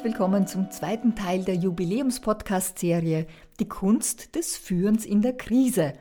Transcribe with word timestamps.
herzlich 0.00 0.04
willkommen 0.04 0.46
zum 0.46 0.70
zweiten 0.70 1.14
Teil 1.14 1.42
der 1.42 1.56
Jubiläums-Podcast-Serie 1.56 3.26
Die 3.58 3.68
Kunst 3.68 4.34
des 4.34 4.56
Führens 4.56 5.04
in 5.04 5.20
der 5.20 5.36
Krise. 5.36 5.94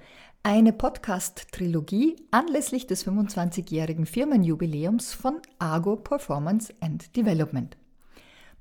Eine 0.44 0.74
Podcast-Trilogie 0.74 2.16
anlässlich 2.30 2.88
des 2.88 3.08
25-jährigen 3.08 4.06
Firmenjubiläums 4.06 5.14
von 5.14 5.40
Argo 5.60 5.96
Performance 5.96 6.74
and 6.82 7.16
Development. 7.16 7.79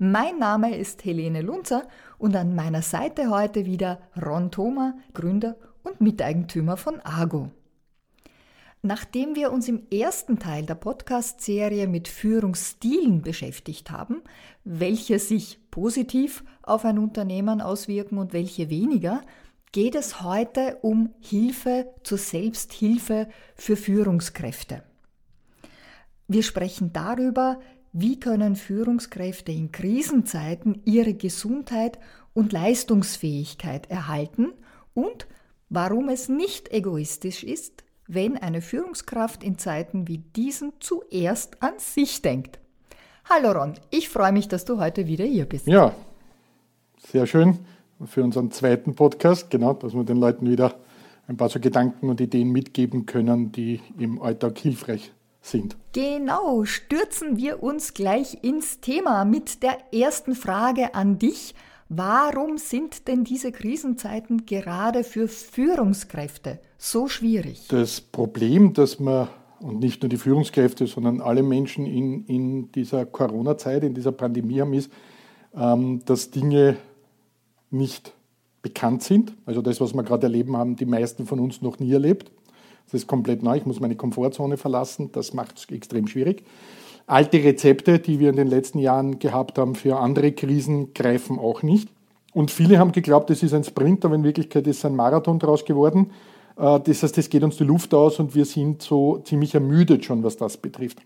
Mein 0.00 0.38
Name 0.38 0.76
ist 0.76 1.04
Helene 1.04 1.42
Lunzer 1.42 1.88
und 2.18 2.36
an 2.36 2.54
meiner 2.54 2.82
Seite 2.82 3.30
heute 3.30 3.66
wieder 3.66 3.98
Ron 4.16 4.52
Thoma, 4.52 4.96
Gründer 5.12 5.56
und 5.82 6.00
Miteigentümer 6.00 6.76
von 6.76 7.00
Argo. 7.00 7.50
Nachdem 8.80 9.34
wir 9.34 9.50
uns 9.50 9.66
im 9.66 9.88
ersten 9.90 10.38
Teil 10.38 10.66
der 10.66 10.76
Podcast-Serie 10.76 11.88
mit 11.88 12.06
Führungsstilen 12.06 13.22
beschäftigt 13.22 13.90
haben, 13.90 14.22
welche 14.62 15.18
sich 15.18 15.58
positiv 15.72 16.44
auf 16.62 16.84
ein 16.84 17.00
Unternehmen 17.00 17.60
auswirken 17.60 18.18
und 18.18 18.32
welche 18.32 18.70
weniger, 18.70 19.22
geht 19.72 19.96
es 19.96 20.22
heute 20.22 20.78
um 20.80 21.12
Hilfe 21.18 21.92
zur 22.04 22.18
Selbsthilfe 22.18 23.28
für 23.56 23.74
Führungskräfte. 23.74 24.84
Wir 26.28 26.44
sprechen 26.44 26.92
darüber, 26.92 27.58
wie 28.00 28.20
können 28.20 28.54
Führungskräfte 28.54 29.50
in 29.50 29.72
Krisenzeiten 29.72 30.82
ihre 30.84 31.14
Gesundheit 31.14 31.98
und 32.32 32.52
Leistungsfähigkeit 32.52 33.90
erhalten 33.90 34.52
und 34.94 35.26
warum 35.68 36.08
es 36.08 36.28
nicht 36.28 36.72
egoistisch 36.72 37.42
ist, 37.42 37.82
wenn 38.06 38.36
eine 38.36 38.62
Führungskraft 38.62 39.42
in 39.42 39.58
Zeiten 39.58 40.06
wie 40.06 40.18
diesen 40.18 40.74
zuerst 40.78 41.60
an 41.60 41.72
sich 41.78 42.22
denkt. 42.22 42.60
Hallo 43.28 43.50
Ron, 43.50 43.74
ich 43.90 44.08
freue 44.08 44.32
mich, 44.32 44.46
dass 44.46 44.64
du 44.64 44.78
heute 44.78 45.08
wieder 45.08 45.24
hier 45.24 45.46
bist. 45.46 45.66
Ja, 45.66 45.92
sehr 47.04 47.26
schön 47.26 47.58
für 48.06 48.22
unseren 48.22 48.52
zweiten 48.52 48.94
Podcast, 48.94 49.50
genau, 49.50 49.72
dass 49.72 49.92
wir 49.92 50.04
den 50.04 50.18
Leuten 50.18 50.48
wieder 50.48 50.74
ein 51.26 51.36
paar 51.36 51.48
so 51.48 51.58
Gedanken 51.58 52.08
und 52.08 52.20
Ideen 52.20 52.52
mitgeben 52.52 53.06
können, 53.06 53.50
die 53.50 53.80
im 53.98 54.22
Alltag 54.22 54.56
hilfreich 54.58 55.12
sind. 55.40 55.76
Genau, 55.92 56.64
stürzen 56.64 57.36
wir 57.36 57.62
uns 57.62 57.94
gleich 57.94 58.42
ins 58.42 58.80
Thema 58.80 59.24
mit 59.24 59.62
der 59.62 59.78
ersten 59.92 60.34
Frage 60.34 60.94
an 60.94 61.18
dich. 61.18 61.54
Warum 61.88 62.58
sind 62.58 63.08
denn 63.08 63.24
diese 63.24 63.50
Krisenzeiten 63.50 64.44
gerade 64.44 65.04
für 65.04 65.26
Führungskräfte 65.26 66.60
so 66.76 67.08
schwierig? 67.08 67.66
Das 67.68 68.00
Problem, 68.00 68.74
dass 68.74 69.00
man, 69.00 69.28
und 69.60 69.80
nicht 69.80 70.02
nur 70.02 70.10
die 70.10 70.18
Führungskräfte, 70.18 70.86
sondern 70.86 71.22
alle 71.22 71.42
Menschen 71.42 71.86
in, 71.86 72.26
in 72.26 72.72
dieser 72.72 73.06
Corona-Zeit, 73.06 73.84
in 73.84 73.94
dieser 73.94 74.12
Pandemie 74.12 74.60
haben, 74.60 74.74
ist, 74.74 74.92
ähm, 75.54 76.02
dass 76.04 76.30
Dinge 76.30 76.76
nicht 77.70 78.12
bekannt 78.60 79.02
sind. 79.02 79.34
Also 79.46 79.62
das, 79.62 79.80
was 79.80 79.94
wir 79.94 80.02
gerade 80.02 80.26
erleben, 80.26 80.56
haben 80.56 80.76
die 80.76 80.86
meisten 80.86 81.26
von 81.26 81.40
uns 81.40 81.62
noch 81.62 81.78
nie 81.78 81.92
erlebt. 81.92 82.30
Das 82.90 83.02
ist 83.02 83.06
komplett 83.06 83.42
neu. 83.42 83.56
Ich 83.56 83.66
muss 83.66 83.80
meine 83.80 83.96
Komfortzone 83.96 84.56
verlassen. 84.56 85.10
Das 85.12 85.34
macht 85.34 85.58
es 85.58 85.66
extrem 85.70 86.06
schwierig. 86.08 86.42
Alte 87.06 87.42
Rezepte, 87.42 87.98
die 87.98 88.18
wir 88.18 88.30
in 88.30 88.36
den 88.36 88.48
letzten 88.48 88.78
Jahren 88.78 89.18
gehabt 89.18 89.58
haben 89.58 89.74
für 89.74 89.98
andere 89.98 90.32
Krisen, 90.32 90.94
greifen 90.94 91.38
auch 91.38 91.62
nicht. 91.62 91.88
Und 92.34 92.50
viele 92.50 92.78
haben 92.78 92.92
geglaubt, 92.92 93.30
es 93.30 93.42
ist 93.42 93.54
ein 93.54 93.64
Sprint, 93.64 94.04
aber 94.04 94.14
in 94.14 94.24
Wirklichkeit 94.24 94.66
ist 94.66 94.84
ein 94.84 94.94
Marathon 94.94 95.38
daraus 95.38 95.64
geworden. 95.64 96.10
Äh, 96.56 96.80
das 96.80 97.02
heißt, 97.02 97.16
es 97.18 97.30
geht 97.30 97.42
uns 97.42 97.56
die 97.56 97.64
Luft 97.64 97.94
aus 97.94 98.18
und 98.20 98.34
wir 98.34 98.44
sind 98.44 98.82
so 98.82 99.18
ziemlich 99.18 99.54
ermüdet 99.54 100.04
schon, 100.04 100.22
was 100.22 100.36
das 100.36 100.56
betrifft. 100.56 100.98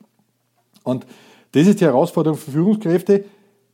Und 0.82 1.06
das 1.53 1.66
ist 1.66 1.81
die 1.81 1.84
Herausforderung 1.84 2.38
für 2.38 2.50
Führungskräfte, 2.50 3.25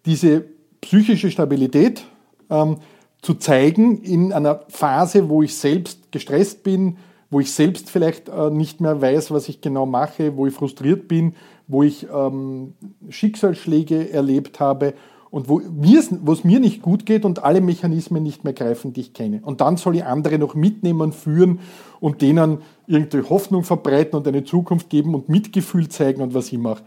diese 0.05 0.45
psychische 0.81 1.31
Stabilität 1.31 2.05
ähm, 2.51 2.77
zu 3.23 3.35
zeigen 3.35 4.03
in 4.03 4.33
einer 4.33 4.65
Phase, 4.69 5.29
wo 5.29 5.43
ich 5.43 5.57
selbst 5.57 6.13
gestresst 6.13 6.63
bin, 6.63 6.99
wo 7.31 7.41
ich 7.41 7.53
selbst 7.53 7.91
vielleicht 7.91 8.29
äh, 8.29 8.51
nicht 8.51 8.81
mehr 8.81 9.01
weiß, 9.01 9.31
was 9.31 9.49
ich 9.49 9.61
genau 9.61 9.87
mache, 9.87 10.37
wo 10.37 10.47
ich 10.47 10.55
frustriert 10.55 11.09
bin, 11.09 11.35
wo 11.67 11.83
ich 11.83 12.07
ähm, 12.13 12.75
Schicksalsschläge 13.09 14.11
erlebt 14.11 14.61
habe 14.61 14.95
und 15.31 15.49
wo 15.49 15.61
es 15.61 16.45
mir 16.45 16.59
nicht 16.59 16.81
gut 16.81 17.05
geht 17.05 17.25
und 17.25 17.45
alle 17.45 17.61
Mechanismen 17.61 18.23
nicht 18.23 18.45
mehr 18.45 18.55
greifen, 18.55 18.95
die 18.95 19.01
ich 19.03 19.13
kenne. 19.13 19.41
Und 19.45 19.61
dann 19.61 19.77
soll 19.77 19.97
ich 19.97 20.05
andere 20.05 20.39
noch 20.39 20.55
mitnehmen, 20.55 21.13
führen 21.13 21.61
und 22.01 22.23
denen 22.23 22.63
irgendwie 22.87 23.23
Hoffnung 23.29 23.63
verbreiten 23.63 24.17
und 24.17 24.27
eine 24.27 24.45
Zukunft 24.45 24.89
geben 24.89 25.15
und 25.15 25.29
Mitgefühl 25.29 25.89
zeigen 25.89 26.23
und 26.23 26.33
was 26.33 26.51
ich 26.51 26.59
mache. 26.59 26.83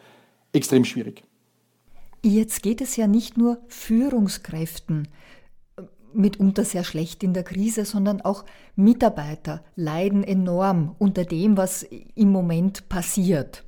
Extrem 0.54 0.86
schwierig. 0.86 1.24
Jetzt 2.24 2.64
geht 2.64 2.82
es 2.82 2.96
ja 2.96 3.08
nicht 3.08 3.38
nur 3.38 3.58
Führungskräften 3.68 5.08
mitunter 6.14 6.66
sehr 6.66 6.84
schlecht 6.84 7.24
in 7.24 7.34
der 7.34 7.44
Krise, 7.44 7.86
sondern 7.86 8.22
auch 8.22 8.46
Mitarbeiter 8.76 9.64
leiden 9.76 10.24
enorm 10.24 10.96
unter 11.00 11.26
dem, 11.26 11.58
was 11.58 11.84
im 11.84 12.32
Moment 12.32 12.90
passiert. 12.90 13.64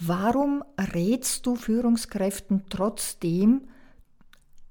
Warum 0.00 0.64
rätst 0.92 1.46
du 1.46 1.54
Führungskräften 1.54 2.64
trotzdem, 2.68 3.62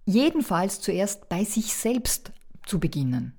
jedenfalls 0.05 0.81
zuerst 0.81 1.29
bei 1.29 1.43
sich 1.43 1.73
selbst 1.73 2.31
zu 2.65 2.79
beginnen? 2.79 3.33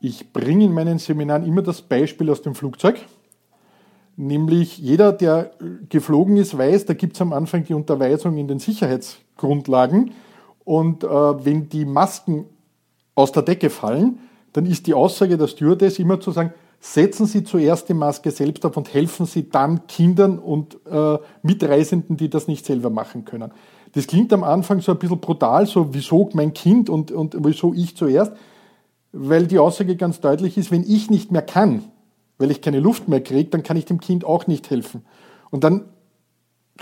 Ich 0.00 0.32
bringe 0.32 0.64
in 0.64 0.72
meinen 0.72 0.98
Seminaren 0.98 1.46
immer 1.46 1.62
das 1.62 1.82
Beispiel 1.82 2.28
aus 2.30 2.42
dem 2.42 2.56
Flugzeug. 2.56 2.98
Nämlich 4.16 4.78
jeder, 4.78 5.12
der 5.12 5.52
geflogen 5.88 6.36
ist, 6.36 6.58
weiß, 6.58 6.86
da 6.86 6.94
gibt 6.94 7.14
es 7.14 7.22
am 7.22 7.32
Anfang 7.32 7.64
die 7.64 7.74
Unterweisung 7.74 8.36
in 8.36 8.48
den 8.48 8.58
Sicherheitsgrundlagen. 8.58 10.12
Und 10.64 11.04
äh, 11.04 11.08
wenn 11.08 11.68
die 11.68 11.84
Masken 11.84 12.46
aus 13.14 13.32
der 13.32 13.42
Decke 13.42 13.70
fallen, 13.70 14.18
dann 14.52 14.66
ist 14.66 14.86
die 14.86 14.94
Aussage 14.94 15.36
der 15.36 15.48
Stewardess 15.48 15.98
immer 15.98 16.20
zu 16.20 16.30
sagen, 16.30 16.52
setzen 16.80 17.26
Sie 17.26 17.44
zuerst 17.44 17.88
die 17.88 17.94
Maske 17.94 18.30
selbst 18.30 18.66
auf 18.66 18.76
und 18.76 18.92
helfen 18.92 19.24
Sie 19.24 19.48
dann 19.48 19.86
Kindern 19.86 20.38
und 20.38 20.78
äh, 20.90 21.18
Mitreisenden, 21.42 22.16
die 22.16 22.28
das 22.28 22.48
nicht 22.48 22.66
selber 22.66 22.90
machen 22.90 23.24
können. 23.24 23.52
Das 23.92 24.06
klingt 24.06 24.32
am 24.32 24.42
Anfang 24.42 24.80
so 24.80 24.92
ein 24.92 24.98
bisschen 24.98 25.20
brutal, 25.20 25.66
so 25.66 25.94
wieso 25.94 26.28
mein 26.32 26.54
Kind 26.54 26.90
und, 26.90 27.12
und 27.12 27.36
wieso 27.38 27.72
ich 27.72 27.96
zuerst, 27.96 28.32
weil 29.12 29.46
die 29.46 29.58
Aussage 29.58 29.96
ganz 29.96 30.20
deutlich 30.20 30.56
ist, 30.56 30.70
wenn 30.70 30.82
ich 30.82 31.10
nicht 31.10 31.30
mehr 31.30 31.42
kann, 31.42 31.84
weil 32.38 32.50
ich 32.50 32.62
keine 32.62 32.80
Luft 32.80 33.08
mehr 33.08 33.22
kriege, 33.22 33.50
dann 33.50 33.62
kann 33.62 33.76
ich 33.76 33.84
dem 33.84 34.00
Kind 34.00 34.24
auch 34.24 34.46
nicht 34.46 34.70
helfen. 34.70 35.04
Und 35.50 35.64
dann 35.64 35.84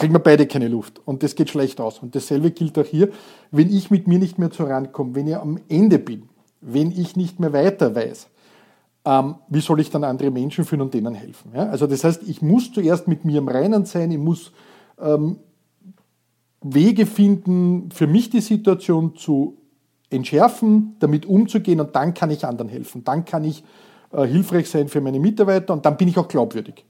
kriegen 0.01 0.15
wir 0.15 0.21
beide 0.21 0.47
keine 0.47 0.67
Luft 0.69 1.01
und 1.05 1.23
das 1.23 1.35
geht 1.35 1.51
schlecht 1.51 1.79
aus. 1.79 1.99
Und 1.99 2.15
dasselbe 2.15 2.51
gilt 2.51 2.79
auch 2.79 2.87
hier, 2.87 3.11
wenn 3.51 3.71
ich 3.71 3.91
mit 3.91 4.09
mir 4.09 4.19
nicht 4.19 4.39
mehr 4.39 4.51
zurankomme, 4.51 5.15
wenn 5.15 5.29
ich 5.29 5.37
am 5.37 5.61
Ende 5.69 5.99
bin, 5.99 6.31
wenn 6.63 6.91
ich 6.91 7.17
nicht 7.17 7.39
mehr 7.39 7.53
weiter 7.53 7.95
weiß, 7.95 8.29
ähm, 9.05 9.35
wie 9.49 9.61
soll 9.61 9.81
ich 9.81 9.91
dann 9.91 10.05
andere 10.05 10.31
Menschen 10.31 10.65
führen 10.65 10.81
und 10.81 10.95
denen 10.95 11.15
helfen? 11.15 11.53
Ja? 11.55 11.69
Also 11.69 11.87
das 11.87 12.03
heißt, 12.03 12.23
ich 12.27 12.41
muss 12.41 12.73
zuerst 12.73 13.09
mit 13.09 13.27
mir 13.27 13.39
im 13.39 13.49
Reinen 13.49 13.85
sein, 13.85 14.11
ich 14.11 14.19
muss 14.19 14.53
ähm, 14.99 15.37
Wege 16.63 17.05
finden, 17.05 17.91
für 17.91 18.07
mich 18.07 18.31
die 18.31 18.41
Situation 18.41 19.17
zu 19.17 19.59
entschärfen, 20.09 20.97
damit 20.99 21.27
umzugehen 21.27 21.79
und 21.79 21.95
dann 21.95 22.15
kann 22.15 22.31
ich 22.31 22.47
anderen 22.47 22.71
helfen. 22.71 23.05
Dann 23.05 23.27
kann 23.27 23.45
ich 23.45 23.63
äh, 24.13 24.27
hilfreich 24.27 24.69
sein 24.71 24.89
für 24.89 25.03
meine 25.03 25.21
Mitarbeiter 25.21 25.75
und 25.75 25.85
dann 25.85 25.99
bin 25.99 26.09
ich 26.09 26.17
auch 26.17 26.29
glaubwürdig. 26.29 26.87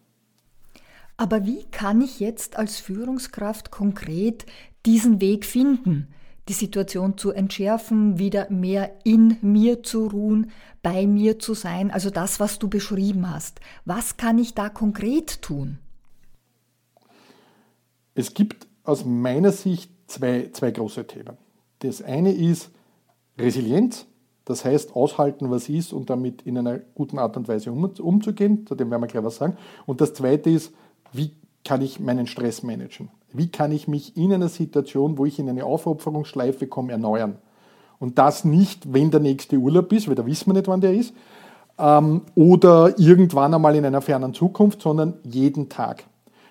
Aber 1.20 1.44
wie 1.44 1.64
kann 1.64 2.00
ich 2.00 2.18
jetzt 2.18 2.56
als 2.56 2.78
Führungskraft 2.78 3.70
konkret 3.70 4.46
diesen 4.86 5.20
Weg 5.20 5.44
finden, 5.44 6.08
die 6.48 6.54
Situation 6.54 7.18
zu 7.18 7.30
entschärfen, 7.30 8.18
wieder 8.18 8.50
mehr 8.50 8.92
in 9.04 9.36
mir 9.42 9.82
zu 9.82 10.06
ruhen, 10.06 10.50
bei 10.82 11.06
mir 11.06 11.38
zu 11.38 11.52
sein, 11.52 11.90
also 11.90 12.08
das, 12.08 12.40
was 12.40 12.58
du 12.58 12.70
beschrieben 12.70 13.30
hast. 13.30 13.60
Was 13.84 14.16
kann 14.16 14.38
ich 14.38 14.54
da 14.54 14.70
konkret 14.70 15.42
tun? 15.42 15.78
Es 18.14 18.32
gibt 18.32 18.66
aus 18.82 19.04
meiner 19.04 19.52
Sicht 19.52 19.92
zwei, 20.06 20.48
zwei 20.54 20.70
große 20.70 21.06
Themen. 21.06 21.36
Das 21.80 22.00
eine 22.00 22.32
ist 22.32 22.70
Resilienz, 23.36 24.06
das 24.46 24.64
heißt 24.64 24.96
aushalten, 24.96 25.50
was 25.50 25.68
ist 25.68 25.92
und 25.92 26.08
damit 26.08 26.40
in 26.42 26.56
einer 26.56 26.78
guten 26.78 27.18
Art 27.18 27.36
und 27.36 27.46
Weise 27.46 27.70
um, 27.70 27.84
umzugehen, 27.84 28.66
zu 28.66 28.74
dem 28.74 28.90
werden 28.90 29.02
wir 29.02 29.06
gleich 29.06 29.22
was 29.22 29.36
sagen. 29.36 29.58
Und 29.84 30.00
das 30.00 30.14
zweite 30.14 30.48
ist 30.48 30.72
wie 31.12 31.32
kann 31.64 31.82
ich 31.82 32.00
meinen 32.00 32.26
Stress 32.26 32.62
managen? 32.62 33.08
Wie 33.32 33.48
kann 33.48 33.72
ich 33.72 33.86
mich 33.86 34.16
in 34.16 34.32
einer 34.32 34.48
Situation, 34.48 35.18
wo 35.18 35.26
ich 35.26 35.38
in 35.38 35.48
eine 35.48 35.64
Aufopferungsschleife 35.64 36.66
komme, 36.66 36.92
erneuern? 36.92 37.38
Und 37.98 38.18
das 38.18 38.44
nicht, 38.44 38.92
wenn 38.92 39.10
der 39.10 39.20
nächste 39.20 39.56
Urlaub 39.56 39.92
ist, 39.92 40.08
weil 40.08 40.14
da 40.14 40.24
wissen 40.26 40.46
wir 40.46 40.54
nicht, 40.54 40.68
wann 40.68 40.80
der 40.80 40.94
ist, 40.94 41.14
ähm, 41.78 42.22
oder 42.34 42.98
irgendwann 42.98 43.54
einmal 43.54 43.76
in 43.76 43.84
einer 43.84 44.00
fernen 44.00 44.34
Zukunft, 44.34 44.82
sondern 44.82 45.14
jeden 45.24 45.68
Tag. 45.68 46.04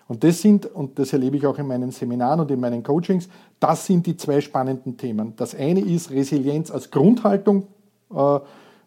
Und 0.07 0.23
das 0.23 0.41
sind, 0.41 0.65
und 0.65 0.97
das 0.97 1.13
erlebe 1.13 1.38
ich 1.38 1.45
auch 1.45 1.57
in 1.59 1.67
meinen 1.67 1.91
Seminaren 1.91 2.39
und 2.39 2.50
in 2.50 2.59
meinen 2.59 2.81
Coachings, 2.81 3.29
das 3.59 3.85
sind 3.85 4.07
die 4.07 4.17
zwei 4.17 4.41
spannenden 4.41 4.97
Themen. 4.97 5.33
Das 5.35 5.53
eine 5.53 5.81
ist 5.81 6.09
Resilienz 6.09 6.71
als 6.71 6.89
Grundhaltung 6.89 7.67
äh, 8.15 8.39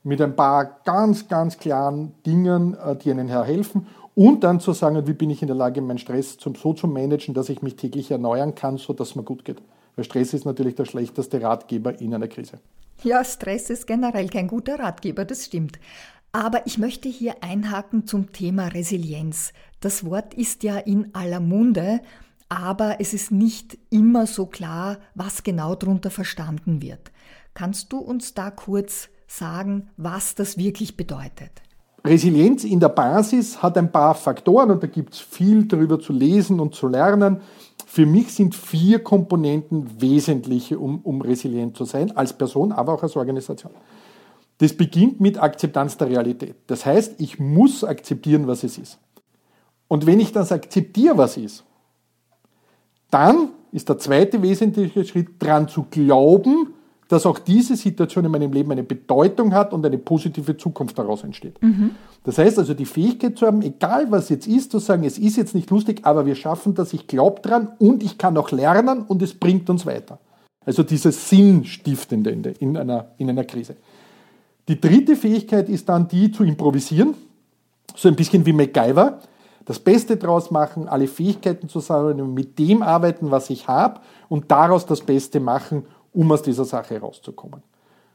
mit 0.03 0.21
ein 0.21 0.35
paar 0.35 0.81
ganz, 0.85 1.29
ganz 1.29 1.59
klaren 1.59 2.13
Dingen, 2.27 2.75
äh, 2.75 2.97
die 2.97 3.11
Ihnen 3.11 3.29
helfen. 3.29 3.87
Und 4.15 4.45
dann 4.45 4.61
zu 4.61 4.73
sagen, 4.73 5.07
wie 5.07 5.15
bin 5.15 5.31
ich 5.31 5.41
in 5.41 5.49
der 5.49 5.57
Lage, 5.57 5.81
meinen 5.81 5.99
Stress 5.99 6.37
zum, 6.37 6.55
so 6.55 6.75
zu 6.75 6.87
managen, 6.87 7.35
dass 7.35 7.49
ich 7.49 7.63
mich 7.63 7.77
täglich 7.77 8.11
erneuern 8.11 8.55
kann, 8.55 8.77
sodass 8.77 9.11
es 9.11 9.17
mir 9.17 9.23
gut 9.23 9.45
geht. 9.45 9.63
Weil 9.97 10.05
Stress 10.05 10.35
ist 10.35 10.45
natürlich 10.45 10.75
der 10.75 10.85
schlechteste 10.85 11.41
Ratgeber 11.41 12.01
in 12.01 12.15
einer 12.15 12.29
Krise. 12.29 12.59
Ja, 13.03 13.25
Stress 13.25 13.71
ist 13.71 13.87
generell 13.87 14.29
kein 14.29 14.49
guter 14.49 14.79
Ratgeber, 14.79 15.25
das 15.25 15.47
stimmt. 15.47 15.79
Aber 16.31 16.67
ich 16.67 16.79
möchte 16.79 17.09
hier 17.09 17.37
einhaken 17.43 18.07
zum 18.07 18.33
Thema 18.33 18.69
Resilienz. 18.69 19.53
Das 19.81 20.05
Wort 20.05 20.35
ist 20.35 20.63
ja 20.63 20.79
in 20.79 21.15
aller 21.15 21.41
Munde, 21.41 22.01
aber 22.49 23.01
es 23.01 23.13
ist 23.13 23.33
nicht 23.33 23.79
immer 23.91 24.27
so 24.27 24.47
klar, 24.47 24.99
was 25.15 25.43
genau 25.43 25.75
darunter 25.75 26.11
verstanden 26.11 26.81
wird. 26.81 27.13
Kannst 27.55 27.93
du 27.93 27.99
uns 27.99 28.35
da 28.35 28.51
kurz 28.51 29.09
sagen, 29.27 29.91
was 29.97 30.35
das 30.35 30.57
wirklich 30.57 30.97
bedeutet? 30.97 31.63
Resilienz 32.05 32.65
in 32.65 32.81
der 32.81 32.89
Basis 32.89 33.63
hat 33.63 33.79
ein 33.79 33.93
paar 33.93 34.15
Faktoren 34.15 34.73
und 34.73 34.83
da 34.83 34.89
gibt 34.89 35.15
es 35.15 35.21
viel 35.21 35.67
darüber 35.67 36.01
zu 36.01 36.13
lesen 36.13 36.59
und 36.59 36.75
zu 36.75 36.89
lernen. 36.89 37.41
Für 37.87 38.07
mich 38.07 38.35
sind 38.35 38.55
vier 38.55 39.05
Komponenten 39.05 40.01
wesentliche, 40.01 40.79
um, 40.79 41.01
um 41.03 41.21
resilient 41.21 41.77
zu 41.77 41.85
sein, 41.85 42.17
als 42.17 42.33
Person, 42.33 42.73
aber 42.73 42.95
auch 42.95 43.03
als 43.03 43.17
Organisation. 43.17 43.73
Das 44.59 44.73
beginnt 44.73 45.21
mit 45.21 45.41
Akzeptanz 45.41 45.97
der 45.97 46.09
Realität. 46.09 46.57
Das 46.67 46.87
heißt, 46.87 47.21
ich 47.21 47.39
muss 47.39 47.85
akzeptieren, 47.85 48.47
was 48.47 48.65
es 48.65 48.79
ist. 48.79 48.99
Und 49.89 50.07
wenn 50.07 50.21
ich 50.21 50.33
das 50.33 50.51
akzeptiere, 50.53 51.19
was 51.19 51.37
ist, 51.37 51.65
dann 53.11 53.51
ist 53.73 53.89
der 53.89 53.99
zweite 53.99 54.43
wesentliche 54.43 55.05
Schritt, 55.05 55.43
daran 55.43 55.69
zu 55.69 55.87
glauben, 55.91 56.72
dass 57.13 57.27
auch 57.27 57.39
diese 57.39 57.77
Situation 57.77 58.25
in 58.25 58.31
meinem 58.31 58.55
Leben 58.55 58.73
eine 58.73 58.83
Bedeutung 58.83 59.53
hat 59.53 59.75
und 59.75 59.85
eine 59.85 59.99
positive 59.99 60.57
Zukunft 60.57 60.99
daraus 60.99 61.23
entsteht. 61.23 61.63
Mhm. 61.63 61.91
Das 62.25 62.39
heißt 62.39 62.59
also, 62.59 62.73
die 62.73 62.87
Fähigkeit 62.87 63.37
zu 63.37 63.47
haben, 63.47 63.61
egal 63.61 64.11
was 64.11 64.31
jetzt 64.31 64.47
ist, 64.47 64.71
zu 64.71 64.79
sagen, 64.79 65.05
es 65.05 65.19
ist 65.19 65.37
jetzt 65.37 65.55
nicht 65.55 65.69
lustig, 65.69 66.01
aber 66.05 66.25
wir 66.25 66.35
schaffen 66.35 66.75
das, 66.75 66.95
ich 66.95 67.07
glaube 67.07 67.43
dran 67.43 67.69
und 67.79 68.03
ich 68.03 68.17
kann 68.17 68.35
auch 68.39 68.51
lernen 68.51 69.03
und 69.03 69.21
es 69.21 69.35
bringt 69.35 69.69
uns 69.69 69.85
weiter. 69.85 70.21
Also 70.65 70.85
dieses 70.85 71.29
Sinnstiftende 71.29 72.31
in 72.31 72.79
einer, 72.79 73.09
in 73.19 73.29
einer 73.29 73.45
Krise. 73.45 73.77
Die 74.69 74.81
dritte 74.81 75.15
Fähigkeit 75.15 75.69
ist 75.69 75.91
dann 75.91 76.09
die 76.09 76.33
zu 76.33 76.45
improvisieren, 76.45 77.13
so 77.95 78.09
ein 78.09 78.17
bisschen 78.17 78.47
wie 78.47 78.55
MacGyver. 78.55 79.19
Das 79.67 79.79
Beste 79.79 80.17
draus 80.17 80.51
machen, 80.51 80.89
alle 80.89 81.09
Fähigkeiten 81.09 81.69
zusammen, 81.69 82.33
mit 82.33 82.59
dem 82.59 82.83
arbeiten, 82.83 83.31
was 83.31 83.51
ich 83.51 83.69
habe 83.69 84.01
und 84.31 84.51
daraus 84.51 84.87
das 84.87 85.03
Beste 85.03 85.41
machen, 85.41 85.85
um 86.13 86.31
aus 86.33 86.43
dieser 86.43 86.65
Sache 86.65 86.95
herauszukommen. 86.95 87.63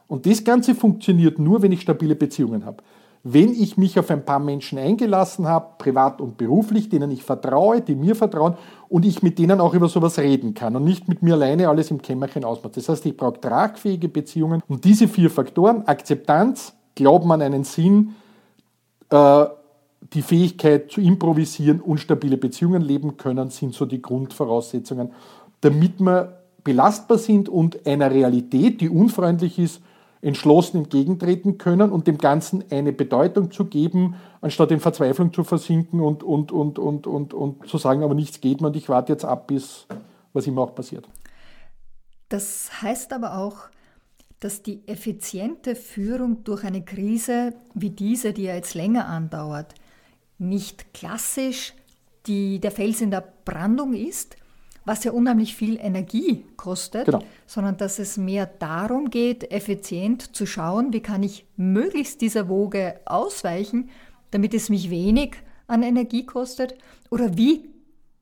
Und 0.07 0.25
das 0.25 0.43
Ganze 0.43 0.75
funktioniert 0.75 1.39
nur, 1.39 1.61
wenn 1.61 1.71
ich 1.71 1.81
stabile 1.81 2.15
Beziehungen 2.15 2.65
habe 2.65 2.83
wenn 3.23 3.51
ich 3.51 3.77
mich 3.77 3.99
auf 3.99 4.09
ein 4.09 4.23
paar 4.23 4.39
Menschen 4.39 4.77
eingelassen 4.77 5.47
habe, 5.47 5.73
privat 5.77 6.21
und 6.21 6.37
beruflich, 6.37 6.89
denen 6.89 7.11
ich 7.11 7.23
vertraue, 7.23 7.81
die 7.81 7.95
mir 7.95 8.15
vertrauen 8.15 8.55
und 8.89 9.05
ich 9.05 9.21
mit 9.21 9.37
denen 9.37 9.59
auch 9.59 9.73
über 9.73 9.89
sowas 9.89 10.17
reden 10.17 10.53
kann 10.53 10.75
und 10.75 10.83
nicht 10.83 11.07
mit 11.07 11.21
mir 11.23 11.33
alleine 11.33 11.67
alles 11.67 11.91
im 11.91 12.01
Kämmerchen 12.01 12.45
ausmache. 12.45 12.73
Das 12.75 12.89
heißt, 12.89 13.05
ich 13.05 13.17
brauche 13.17 13.39
tragfähige 13.39 14.07
Beziehungen 14.07 14.61
und 14.67 14.85
diese 14.85 15.07
vier 15.07 15.29
Faktoren, 15.29 15.85
Akzeptanz, 15.87 16.73
Glauben 16.95 17.31
an 17.31 17.41
einen 17.41 17.63
Sinn, 17.63 18.15
äh, 19.09 19.45
die 20.13 20.21
Fähigkeit 20.21 20.89
zu 20.89 21.01
improvisieren 21.01 21.81
und 21.81 21.99
stabile 21.99 22.37
Beziehungen 22.37 22.81
leben 22.81 23.17
können, 23.17 23.49
sind 23.49 23.73
so 23.73 23.85
die 23.85 24.01
Grundvoraussetzungen, 24.01 25.11
damit 25.61 25.99
wir 25.99 26.36
belastbar 26.67 27.17
sind 27.17 27.47
und 27.47 27.87
einer 27.87 28.11
Realität, 28.11 28.81
die 28.81 28.89
unfreundlich 28.89 29.57
ist, 29.57 29.81
entschlossen 30.21 30.79
entgegentreten 30.79 31.57
können 31.57 31.91
und 31.91 32.07
dem 32.07 32.17
Ganzen 32.17 32.61
eine 32.69 32.91
Bedeutung 32.91 33.51
zu 33.51 33.63
geben, 33.65 34.15
anstatt 34.41 34.71
in 34.71 34.81
Verzweiflung 34.81 35.31
zu 35.31 35.45
versinken 35.45 36.01
und, 36.01 36.23
und, 36.23 36.51
und, 36.51 36.77
und, 36.77 37.07
und, 37.07 37.33
und 37.33 37.67
zu 37.69 37.77
sagen, 37.77 38.03
aber 38.03 38.15
nichts 38.15 38.41
geht 38.41 38.59
mehr 38.59 38.67
und 38.67 38.75
ich 38.75 38.89
warte 38.89 39.13
jetzt 39.13 39.23
ab, 39.23 39.47
bis 39.47 39.87
was 40.33 40.45
immer 40.45 40.63
auch 40.63 40.75
passiert. 40.75 41.07
Das 42.27 42.81
heißt 42.81 43.13
aber 43.13 43.37
auch, 43.37 43.69
dass 44.41 44.61
die 44.61 44.85
effiziente 44.87 45.73
Führung 45.73 46.43
durch 46.43 46.65
eine 46.65 46.83
Krise 46.83 47.53
wie 47.75 47.91
diese, 47.91 48.33
die 48.33 48.43
ja 48.43 48.55
jetzt 48.55 48.75
länger 48.75 49.07
andauert, 49.07 49.73
nicht 50.37 50.93
klassisch 50.93 51.73
die, 52.25 52.59
der 52.59 52.71
Fels 52.71 52.99
in 52.99 53.09
der 53.11 53.23
Brandung 53.45 53.93
ist, 53.93 54.35
was 54.87 55.03
ja 55.03 55.11
unheimlich 55.11 55.53
viel 55.53 55.77
Energie 55.77 56.45
kostet, 56.55 57.05
genau. 57.05 57.19
sondern 57.45 57.75
dass 57.75 57.99
es 57.99 58.15
mehr 58.15 58.45
darum 58.45 59.09
geht, 59.09 59.51
effizient 59.51 60.33
zu 60.33 60.45
schauen, 60.45 60.93
wie 60.93 61.01
kann 61.01 61.23
ich 61.23 61.45
möglichst 61.57 62.21
dieser 62.21 62.47
Woge 62.47 62.97
ausweichen, 63.05 63.89
damit 64.31 64.53
es 64.53 64.69
mich 64.69 64.89
wenig 64.89 65.35
an 65.67 65.83
Energie 65.83 66.25
kostet, 66.25 66.75
oder 67.09 67.37
wie 67.37 67.69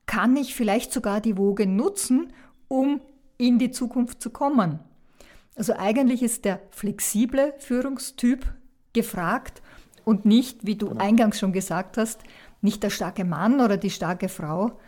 kann 0.06 0.36
ich 0.36 0.56
vielleicht 0.56 0.92
sogar 0.92 1.20
die 1.20 1.38
Woge 1.38 1.68
nutzen, 1.68 2.32
um 2.66 3.00
in 3.38 3.60
die 3.60 3.70
Zukunft 3.70 4.20
zu 4.20 4.30
kommen. 4.30 4.80
Also 5.54 5.72
eigentlich 5.74 6.24
ist 6.24 6.44
der 6.44 6.60
flexible 6.70 7.54
Führungstyp 7.58 8.44
gefragt 8.92 9.62
und 10.04 10.24
nicht, 10.24 10.66
wie 10.66 10.74
du 10.74 10.88
genau. 10.88 11.04
eingangs 11.04 11.38
schon 11.38 11.52
gesagt 11.52 11.96
hast, 11.96 12.22
nicht 12.60 12.82
der 12.82 12.90
starke 12.90 13.24
Mann 13.24 13.60
oder 13.60 13.76
die 13.76 13.90
starke 13.90 14.28
Frau, 14.28 14.80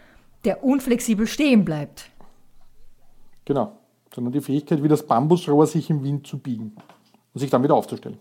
der 0.45 0.65
unflexibel 0.65 1.27
stehen 1.27 1.65
bleibt. 1.65 2.11
Genau, 3.45 3.73
sondern 4.15 4.33
die 4.33 4.41
Fähigkeit, 4.41 4.83
wie 4.83 4.89
das 4.89 5.07
Bambusrohr 5.07 5.67
sich 5.67 5.91
im 5.91 6.03
Wind 6.05 6.27
zu 6.27 6.39
biegen 6.39 6.77
und 7.35 7.41
sich 7.41 7.51
dann 7.51 7.63
wieder 7.63 7.75
aufzustellen. 7.75 8.19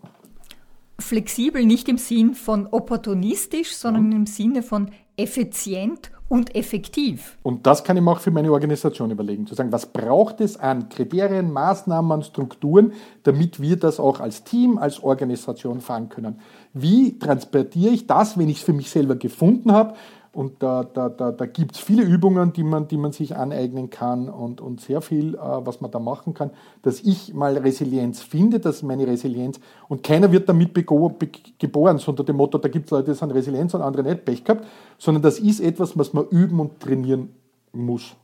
Flexibel 0.99 1.65
nicht 1.65 1.89
im 1.89 1.97
Sinn 1.97 2.33
von 2.33 2.67
opportunistisch, 2.67 3.75
sondern 3.75 4.07
mhm. 4.07 4.15
im 4.15 4.25
Sinne 4.25 4.63
von 4.63 4.89
effizient 5.15 6.11
und 6.29 6.55
effektiv. 6.55 7.37
Und 7.43 7.65
das 7.65 7.83
kann 7.83 7.95
ich 7.95 8.03
mir 8.03 8.11
auch 8.11 8.19
für 8.19 8.31
meine 8.31 8.51
Organisation 8.51 9.11
überlegen, 9.11 9.47
zu 9.47 9.55
sagen, 9.55 9.71
was 9.71 9.85
braucht 9.85 10.41
es 10.41 10.57
an 10.57 10.89
Kriterien, 10.89 11.51
Maßnahmen, 11.51 12.23
Strukturen, 12.23 12.93
damit 13.23 13.61
wir 13.61 13.77
das 13.77 13.99
auch 13.99 14.19
als 14.19 14.43
Team, 14.43 14.77
als 14.77 15.01
Organisation 15.01 15.79
fahren 15.79 16.09
können. 16.09 16.39
Wie 16.73 17.17
transportiere 17.17 17.93
ich 17.93 18.07
das, 18.07 18.37
wenn 18.37 18.49
ich 18.49 18.57
es 18.57 18.63
für 18.63 18.73
mich 18.73 18.89
selber 18.89 19.15
gefunden 19.15 19.71
habe, 19.71 19.93
und 20.37 20.61
da, 20.61 20.83
da, 20.83 21.09
da, 21.09 21.31
da 21.31 21.45
gibt 21.47 21.71
es 21.71 21.79
viele 21.79 22.03
Übungen, 22.03 22.53
die 22.53 22.61
man, 22.61 22.87
die 22.87 22.97
man 22.97 23.11
sich 23.11 23.35
aneignen 23.35 23.89
kann 23.89 24.29
und, 24.29 24.61
und 24.61 24.79
sehr 24.79 25.01
viel, 25.01 25.33
äh, 25.33 25.39
was 25.39 25.81
man 25.81 25.89
da 25.89 25.97
machen 25.97 26.35
kann, 26.35 26.51
dass 26.83 27.01
ich 27.01 27.33
mal 27.33 27.57
Resilienz 27.57 28.21
finde, 28.21 28.59
dass 28.59 28.83
meine 28.83 29.07
Resilienz, 29.07 29.59
und 29.89 30.03
keiner 30.03 30.31
wird 30.31 30.47
damit 30.47 30.75
geboren, 30.75 31.97
so 31.97 32.11
unter 32.11 32.23
dem 32.23 32.35
Motto, 32.35 32.59
da 32.59 32.69
gibt 32.69 32.85
es 32.85 32.91
Leute, 32.91 33.13
die 33.13 33.17
sind 33.17 33.31
Resilienz 33.31 33.73
und 33.73 33.81
andere 33.81 34.03
nicht, 34.03 34.25
Pech 34.25 34.43
gehabt, 34.43 34.67
sondern 34.99 35.23
das 35.23 35.39
ist 35.39 35.59
etwas, 35.59 35.97
was 35.97 36.13
man 36.13 36.27
üben 36.27 36.59
und 36.59 36.79
trainieren 36.79 37.29
muss. 37.73 38.15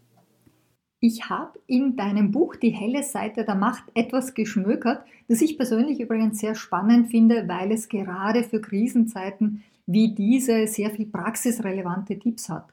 Ich 1.00 1.32
habe 1.32 1.60
in 1.65 1.96
deinem 1.96 2.32
Buch 2.32 2.55
Die 2.58 2.70
helle 2.70 3.01
Seite 3.01 3.43
der 3.43 3.55
Macht 3.55 3.86
etwas 3.96 4.36
geschmökert, 4.36 5.03
das 5.27 5.41
ich 5.41 5.58
persönlich 5.58 6.00
übrigens 6.00 6.38
sehr 6.38 6.53
spannend 6.53 7.10
finde, 7.10 7.48
weil 7.48 7.72
es 7.72 7.89
gerade 7.89 8.43
für 8.43 8.62
Krisenzeiten 8.62 9.63
wie 9.85 10.13
diese 10.13 10.67
sehr 10.67 10.91
viel 10.91 11.05
praxisrelevante 11.05 12.17
Tipps 12.17 12.49
hat. 12.49 12.67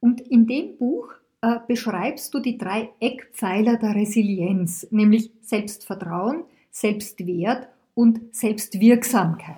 Und 0.00 0.20
in 0.20 0.46
dem 0.46 0.76
Buch 0.76 1.12
äh, 1.40 1.58
beschreibst 1.66 2.32
du 2.34 2.40
die 2.40 2.58
drei 2.58 2.90
Eckpfeiler 3.00 3.76
der 3.76 3.94
Resilienz, 3.94 4.86
nämlich 4.90 5.30
Selbstvertrauen, 5.42 6.44
Selbstwert 6.70 7.68
und 7.94 8.34
Selbstwirksamkeit. 8.34 9.56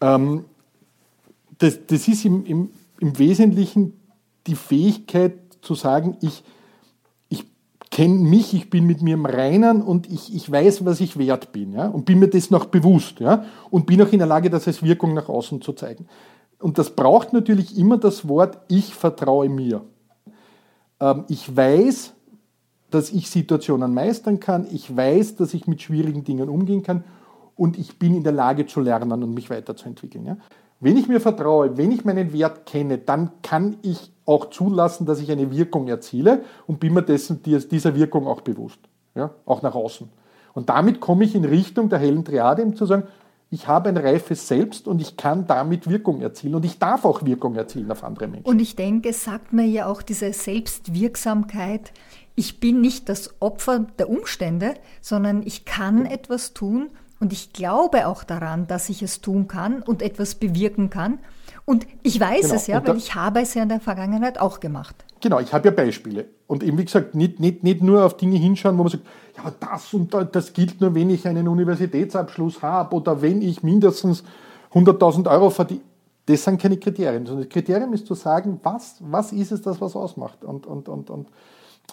Ähm, 0.00 0.44
das, 1.58 1.78
das, 1.86 2.08
ist 2.08 2.24
im, 2.24 2.44
im, 2.46 2.70
im 3.00 3.18
Wesentlichen 3.18 3.92
die 4.46 4.56
Fähigkeit 4.56 5.34
zu 5.62 5.74
sagen, 5.74 6.16
ich, 6.20 6.42
kenne 7.94 8.16
mich, 8.16 8.52
ich 8.54 8.70
bin 8.70 8.86
mit 8.86 9.02
mir 9.02 9.14
im 9.14 9.24
Reinen 9.24 9.80
und 9.80 10.10
ich, 10.10 10.34
ich 10.34 10.50
weiß, 10.50 10.84
was 10.84 11.00
ich 11.00 11.16
wert 11.16 11.52
bin. 11.52 11.74
Ja? 11.74 11.86
Und 11.86 12.06
bin 12.06 12.18
mir 12.18 12.26
das 12.26 12.50
noch 12.50 12.64
bewusst. 12.64 13.20
Ja? 13.20 13.44
Und 13.70 13.86
bin 13.86 14.02
auch 14.02 14.12
in 14.12 14.18
der 14.18 14.26
Lage, 14.26 14.50
das 14.50 14.66
als 14.66 14.82
Wirkung 14.82 15.14
nach 15.14 15.28
außen 15.28 15.62
zu 15.62 15.72
zeigen. 15.74 16.08
Und 16.58 16.76
das 16.76 16.90
braucht 16.90 17.32
natürlich 17.32 17.78
immer 17.78 17.96
das 17.96 18.26
Wort, 18.26 18.58
ich 18.66 18.96
vertraue 18.96 19.48
mir. 19.48 19.82
Ähm, 20.98 21.24
ich 21.28 21.56
weiß, 21.56 22.14
dass 22.90 23.12
ich 23.12 23.30
Situationen 23.30 23.94
meistern 23.94 24.40
kann. 24.40 24.66
Ich 24.72 24.96
weiß, 24.96 25.36
dass 25.36 25.54
ich 25.54 25.68
mit 25.68 25.80
schwierigen 25.80 26.24
Dingen 26.24 26.48
umgehen 26.48 26.82
kann. 26.82 27.04
Und 27.54 27.78
ich 27.78 28.00
bin 28.00 28.16
in 28.16 28.24
der 28.24 28.32
Lage 28.32 28.66
zu 28.66 28.80
lernen 28.80 29.22
und 29.22 29.34
mich 29.34 29.50
weiterzuentwickeln. 29.50 30.26
Ja? 30.26 30.36
Wenn 30.84 30.98
ich 30.98 31.08
mir 31.08 31.18
vertraue, 31.18 31.78
wenn 31.78 31.90
ich 31.92 32.04
meinen 32.04 32.34
Wert 32.34 32.66
kenne, 32.66 32.98
dann 32.98 33.30
kann 33.40 33.78
ich 33.80 34.12
auch 34.26 34.50
zulassen, 34.50 35.06
dass 35.06 35.18
ich 35.18 35.32
eine 35.32 35.50
Wirkung 35.50 35.88
erziele 35.88 36.44
und 36.66 36.78
bin 36.78 36.92
mir 36.92 37.00
dessen, 37.00 37.42
dieser 37.42 37.94
Wirkung 37.94 38.26
auch 38.26 38.42
bewusst, 38.42 38.80
ja, 39.14 39.30
auch 39.46 39.62
nach 39.62 39.74
außen. 39.74 40.10
Und 40.52 40.68
damit 40.68 41.00
komme 41.00 41.24
ich 41.24 41.34
in 41.34 41.46
Richtung 41.46 41.88
der 41.88 42.00
hellen 42.00 42.22
Triade, 42.22 42.62
um 42.62 42.76
zu 42.76 42.84
sagen, 42.84 43.04
ich 43.50 43.66
habe 43.66 43.88
ein 43.88 43.96
reifes 43.96 44.46
Selbst 44.46 44.86
und 44.86 45.00
ich 45.00 45.16
kann 45.16 45.46
damit 45.46 45.88
Wirkung 45.88 46.20
erzielen 46.20 46.54
und 46.54 46.66
ich 46.66 46.78
darf 46.78 47.06
auch 47.06 47.24
Wirkung 47.24 47.54
erzielen 47.54 47.90
auf 47.90 48.04
andere 48.04 48.28
Menschen. 48.28 48.44
Und 48.44 48.60
ich 48.60 48.76
denke, 48.76 49.08
es 49.08 49.24
sagt 49.24 49.54
mir 49.54 49.64
ja 49.64 49.86
auch 49.86 50.02
diese 50.02 50.34
Selbstwirksamkeit. 50.34 51.92
Ich 52.34 52.60
bin 52.60 52.82
nicht 52.82 53.08
das 53.08 53.40
Opfer 53.40 53.86
der 53.98 54.10
Umstände, 54.10 54.74
sondern 55.00 55.44
ich 55.44 55.64
kann 55.64 56.04
etwas 56.04 56.52
tun 56.52 56.90
und 57.24 57.32
ich 57.32 57.54
glaube 57.54 58.06
auch 58.06 58.22
daran, 58.22 58.66
dass 58.66 58.90
ich 58.90 59.00
es 59.00 59.22
tun 59.22 59.48
kann 59.48 59.80
und 59.80 60.02
etwas 60.02 60.34
bewirken 60.34 60.90
kann. 60.90 61.20
Und 61.64 61.86
ich 62.02 62.20
weiß 62.20 62.42
genau. 62.42 62.54
es 62.54 62.66
ja, 62.66 62.86
weil 62.86 62.98
ich 62.98 63.14
habe 63.14 63.40
es 63.40 63.54
ja 63.54 63.62
in 63.62 63.70
der 63.70 63.80
Vergangenheit 63.80 64.38
auch 64.38 64.60
gemacht. 64.60 64.94
Genau, 65.22 65.40
ich 65.40 65.54
habe 65.54 65.68
ja 65.68 65.74
Beispiele. 65.74 66.26
Und 66.46 66.62
eben 66.62 66.76
wie 66.76 66.84
gesagt, 66.84 67.14
nicht, 67.14 67.40
nicht, 67.40 67.64
nicht 67.64 67.80
nur 67.80 68.04
auf 68.04 68.18
Dinge 68.18 68.36
hinschauen, 68.36 68.76
wo 68.76 68.82
man 68.82 68.92
sagt, 68.92 69.04
ja, 69.38 69.50
das 69.58 69.94
und 69.94 70.14
das 70.32 70.52
gilt 70.52 70.82
nur, 70.82 70.94
wenn 70.94 71.08
ich 71.08 71.26
einen 71.26 71.48
Universitätsabschluss 71.48 72.60
habe 72.60 72.94
oder 72.94 73.22
wenn 73.22 73.40
ich 73.40 73.62
mindestens 73.62 74.22
100.000 74.74 75.26
Euro 75.30 75.48
verdiene. 75.48 75.80
Das 76.26 76.44
sind 76.44 76.60
keine 76.60 76.76
Kriterien, 76.76 77.24
sondern 77.24 77.46
das 77.46 77.52
Kriterium 77.54 77.94
ist 77.94 78.06
zu 78.06 78.12
sagen, 78.12 78.60
was, 78.62 78.96
was 79.00 79.32
ist 79.32 79.50
es, 79.50 79.62
das 79.62 79.80
was 79.80 79.96
ausmacht. 79.96 80.44
Und, 80.44 80.66
und, 80.66 80.90
und, 80.90 81.08
und, 81.08 81.28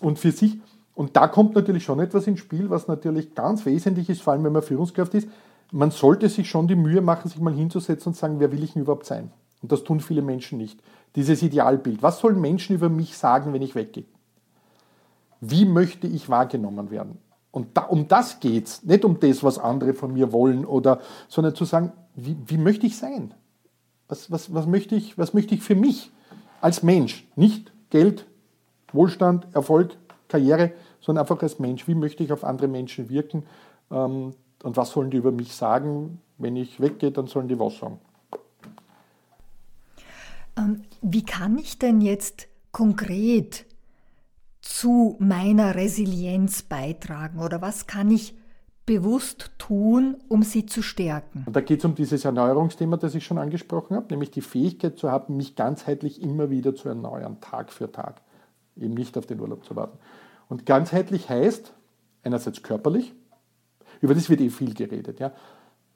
und 0.01 0.19
für 0.19 0.33
sich, 0.33 0.59
und 1.01 1.17
da 1.17 1.27
kommt 1.27 1.55
natürlich 1.55 1.83
schon 1.83 1.99
etwas 1.99 2.27
ins 2.27 2.41
Spiel, 2.41 2.69
was 2.69 2.87
natürlich 2.87 3.33
ganz 3.33 3.65
wesentlich 3.65 4.07
ist, 4.07 4.21
vor 4.21 4.33
allem 4.33 4.43
wenn 4.43 4.53
man 4.53 4.61
Führungskraft 4.61 5.15
ist. 5.15 5.27
Man 5.71 5.89
sollte 5.89 6.29
sich 6.29 6.47
schon 6.47 6.67
die 6.67 6.75
Mühe 6.75 7.01
machen, 7.01 7.27
sich 7.27 7.41
mal 7.41 7.55
hinzusetzen 7.55 8.11
und 8.11 8.15
sagen, 8.15 8.39
wer 8.39 8.51
will 8.51 8.63
ich 8.63 8.73
denn 8.73 8.83
überhaupt 8.83 9.07
sein? 9.07 9.31
Und 9.63 9.71
das 9.71 9.83
tun 9.83 9.99
viele 9.99 10.21
Menschen 10.21 10.59
nicht. 10.59 10.79
Dieses 11.15 11.41
Idealbild. 11.41 12.03
Was 12.03 12.19
sollen 12.19 12.39
Menschen 12.39 12.75
über 12.75 12.87
mich 12.87 13.17
sagen, 13.17 13.51
wenn 13.51 13.63
ich 13.63 13.73
weggehe? 13.73 14.03
Wie 15.39 15.65
möchte 15.65 16.05
ich 16.05 16.29
wahrgenommen 16.29 16.91
werden? 16.91 17.17
Und 17.49 17.69
da, 17.73 17.81
um 17.81 18.07
das 18.07 18.39
geht 18.39 18.67
es, 18.67 18.83
nicht 18.83 19.03
um 19.03 19.19
das, 19.19 19.43
was 19.43 19.57
andere 19.57 19.95
von 19.95 20.13
mir 20.13 20.31
wollen, 20.31 20.65
oder, 20.65 20.99
sondern 21.29 21.55
zu 21.55 21.65
sagen, 21.65 21.93
wie, 22.13 22.37
wie 22.45 22.59
möchte 22.59 22.85
ich 22.85 22.95
sein? 22.95 23.33
Was, 24.07 24.29
was, 24.29 24.53
was, 24.53 24.67
möchte 24.67 24.93
ich, 24.93 25.17
was 25.17 25.33
möchte 25.33 25.55
ich 25.55 25.63
für 25.63 25.73
mich 25.73 26.11
als 26.61 26.83
Mensch? 26.83 27.27
Nicht 27.35 27.73
Geld, 27.89 28.27
Wohlstand, 28.93 29.47
Erfolg, 29.55 29.97
Karriere, 30.31 30.71
sondern 31.01 31.23
einfach 31.23 31.41
als 31.41 31.59
Mensch. 31.59 31.87
Wie 31.87 31.95
möchte 31.95 32.23
ich 32.23 32.31
auf 32.31 32.43
andere 32.43 32.67
Menschen 32.67 33.09
wirken? 33.09 33.43
Ähm, 33.91 34.33
und 34.63 34.77
was 34.77 34.91
sollen 34.91 35.09
die 35.09 35.17
über 35.17 35.31
mich 35.31 35.53
sagen? 35.53 36.21
Wenn 36.37 36.55
ich 36.55 36.79
weggehe, 36.79 37.11
dann 37.11 37.27
sollen 37.27 37.47
die 37.47 37.59
was 37.59 37.77
sagen. 37.77 37.99
Ähm, 40.57 40.83
wie 41.01 41.25
kann 41.25 41.57
ich 41.57 41.79
denn 41.79 42.01
jetzt 42.01 42.47
konkret 42.71 43.65
zu 44.61 45.15
meiner 45.19 45.75
Resilienz 45.75 46.61
beitragen 46.61 47.39
oder 47.39 47.61
was 47.61 47.87
kann 47.87 48.11
ich 48.11 48.35
bewusst 48.85 49.51
tun, 49.57 50.17
um 50.27 50.43
sie 50.43 50.65
zu 50.65 50.81
stärken? 50.81 51.43
Und 51.47 51.55
da 51.55 51.61
geht 51.61 51.79
es 51.79 51.85
um 51.85 51.95
dieses 51.95 52.25
Erneuerungsthema, 52.25 52.97
das 52.97 53.15
ich 53.15 53.25
schon 53.25 53.37
angesprochen 53.37 53.95
habe, 53.95 54.07
nämlich 54.09 54.31
die 54.31 54.41
Fähigkeit 54.41 54.97
zu 54.97 55.11
haben, 55.11 55.37
mich 55.37 55.55
ganzheitlich 55.55 56.21
immer 56.21 56.49
wieder 56.49 56.75
zu 56.75 56.89
erneuern, 56.89 57.39
Tag 57.41 57.71
für 57.71 57.91
Tag, 57.91 58.21
eben 58.75 58.93
nicht 58.93 59.17
auf 59.17 59.25
den 59.25 59.39
Urlaub 59.39 59.65
zu 59.65 59.75
warten. 59.75 59.97
Und 60.51 60.65
ganzheitlich 60.65 61.29
heißt 61.29 61.71
einerseits 62.23 62.61
körperlich, 62.61 63.13
über 64.01 64.13
das 64.13 64.29
wird 64.29 64.41
eh 64.41 64.49
viel 64.49 64.73
geredet, 64.73 65.21
ja, 65.21 65.31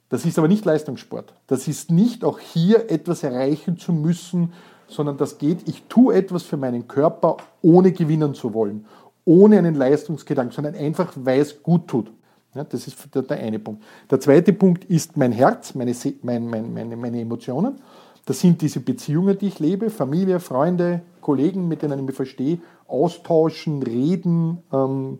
das 0.07 0.25
ist 0.25 0.39
aber 0.39 0.47
nicht 0.47 0.63
Leistungssport. 0.63 1.33
Das 1.47 1.67
ist 1.67 1.91
nicht 1.91 2.24
auch 2.24 2.39
hier 2.39 2.89
etwas 2.89 3.24
erreichen 3.24 3.77
zu 3.77 3.91
müssen, 3.91 4.53
sondern 4.88 5.17
das 5.17 5.39
geht, 5.39 5.67
ich 5.67 5.83
tue 5.89 6.15
etwas 6.15 6.43
für 6.43 6.55
meinen 6.55 6.88
Körper, 6.88 7.35
ohne 7.62 7.91
gewinnen 7.91 8.33
zu 8.33 8.53
wollen, 8.53 8.85
ohne 9.25 9.57
einen 9.57 9.75
Leistungsgedanken, 9.75 10.55
sondern 10.55 10.75
einfach, 10.75 11.12
weil 11.17 11.41
es 11.41 11.62
gut 11.62 11.89
tut. 11.89 12.09
Ja, 12.53 12.63
das 12.63 12.88
ist 12.88 13.13
der, 13.13 13.24
der, 13.24 13.38
eine 13.39 13.59
Punkt. 13.59 13.83
Der 14.09 14.21
zweite 14.21 14.53
Punkt 14.53 14.85
ist 14.85 15.17
mein 15.17 15.33
Herz, 15.33 15.75
meine, 15.75 15.93
mein, 16.21 16.47
mein, 16.47 16.74
meine, 16.74 16.95
meine 16.95 17.19
Emotionen. 17.19 17.81
Das 18.25 18.39
sind 18.39 18.62
diese 18.62 18.79
Beziehungen, 18.79 19.38
die 19.38 19.48
ich 19.48 19.60
lebe, 19.60 19.89
Familie, 19.89 20.39
Freunde, 20.39 21.01
Kollegen, 21.22 21.67
mit 21.67 21.84
denen 21.84 22.00
ich 22.00 22.05
mich 22.05 22.15
verstehe, 22.15 22.60
austauschen, 22.88 23.84
reden, 23.84 24.60
ähm, 24.74 25.20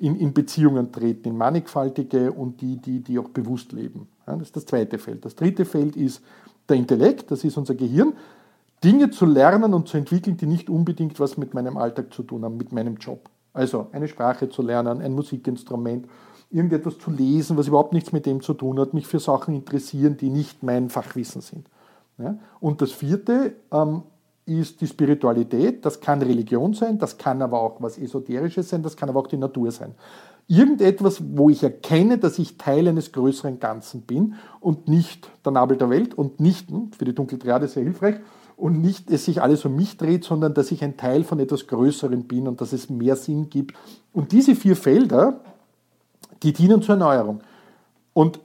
in, 0.00 0.16
in, 0.16 0.32
Beziehungen 0.32 0.90
treten, 0.90 1.28
in 1.28 1.36
mannigfaltige 1.36 2.32
und 2.32 2.60
die, 2.60 2.76
die, 2.76 3.00
die 3.00 3.18
auch 3.18 3.28
bewusst 3.28 3.72
leben. 3.72 4.08
Ja, 4.26 4.34
das 4.34 4.48
ist 4.48 4.56
das 4.56 4.66
zweite 4.66 4.98
Feld. 4.98 5.24
Das 5.24 5.36
dritte 5.36 5.64
Feld 5.64 5.94
ist 5.94 6.22
der 6.68 6.76
Intellekt, 6.76 7.30
das 7.30 7.44
ist 7.44 7.56
unser 7.56 7.74
Gehirn. 7.74 8.14
Dinge 8.82 9.10
zu 9.10 9.26
lernen 9.26 9.74
und 9.74 9.88
zu 9.88 9.98
entwickeln, 9.98 10.36
die 10.38 10.46
nicht 10.46 10.70
unbedingt 10.70 11.20
was 11.20 11.36
mit 11.36 11.52
meinem 11.52 11.76
Alltag 11.76 12.12
zu 12.14 12.22
tun 12.22 12.44
haben, 12.44 12.56
mit 12.56 12.72
meinem 12.72 12.96
Job. 12.96 13.28
Also 13.52 13.88
eine 13.92 14.08
Sprache 14.08 14.48
zu 14.48 14.62
lernen, 14.62 15.02
ein 15.02 15.12
Musikinstrument, 15.12 16.06
irgendetwas 16.50 16.98
zu 16.98 17.10
lesen, 17.10 17.56
was 17.56 17.68
überhaupt 17.68 17.92
nichts 17.92 18.12
mit 18.12 18.24
dem 18.24 18.40
zu 18.40 18.54
tun 18.54 18.80
hat, 18.80 18.94
mich 18.94 19.06
für 19.06 19.20
Sachen 19.20 19.54
interessieren, 19.54 20.16
die 20.16 20.30
nicht 20.30 20.62
mein 20.62 20.88
Fachwissen 20.88 21.42
sind. 21.42 21.66
Ja? 22.22 22.38
Und 22.60 22.82
das 22.82 22.92
vierte 22.92 23.54
ähm, 23.72 24.02
ist 24.46 24.80
die 24.80 24.86
Spiritualität. 24.86 25.84
Das 25.84 26.00
kann 26.00 26.22
Religion 26.22 26.74
sein, 26.74 26.98
das 26.98 27.18
kann 27.18 27.42
aber 27.42 27.60
auch 27.60 27.76
was 27.80 27.98
Esoterisches 27.98 28.68
sein, 28.68 28.82
das 28.82 28.96
kann 28.96 29.08
aber 29.08 29.20
auch 29.20 29.26
die 29.26 29.36
Natur 29.36 29.70
sein. 29.70 29.94
Irgendetwas, 30.48 31.22
wo 31.36 31.48
ich 31.48 31.62
erkenne, 31.62 32.18
dass 32.18 32.38
ich 32.38 32.58
Teil 32.58 32.88
eines 32.88 33.12
größeren 33.12 33.60
Ganzen 33.60 34.02
bin 34.02 34.34
und 34.58 34.88
nicht 34.88 35.30
der 35.44 35.52
Nabel 35.52 35.76
der 35.76 35.90
Welt 35.90 36.14
und 36.14 36.40
nicht, 36.40 36.70
hm, 36.70 36.90
für 36.92 37.04
die 37.04 37.14
Dunkeltriade 37.14 37.68
sehr 37.68 37.84
hilfreich, 37.84 38.16
und 38.56 38.82
nicht 38.82 39.10
es 39.10 39.24
sich 39.24 39.40
alles 39.40 39.64
um 39.64 39.74
mich 39.74 39.96
dreht, 39.96 40.24
sondern 40.24 40.52
dass 40.52 40.70
ich 40.70 40.84
ein 40.84 40.98
Teil 40.98 41.24
von 41.24 41.40
etwas 41.40 41.66
Größerem 41.66 42.24
bin 42.24 42.46
und 42.46 42.60
dass 42.60 42.74
es 42.74 42.90
mehr 42.90 43.16
Sinn 43.16 43.48
gibt. 43.48 43.74
Und 44.12 44.32
diese 44.32 44.54
vier 44.54 44.76
Felder, 44.76 45.40
die 46.42 46.52
dienen 46.52 46.82
zur 46.82 46.96
Erneuerung. 46.96 47.40
Und 48.12 48.40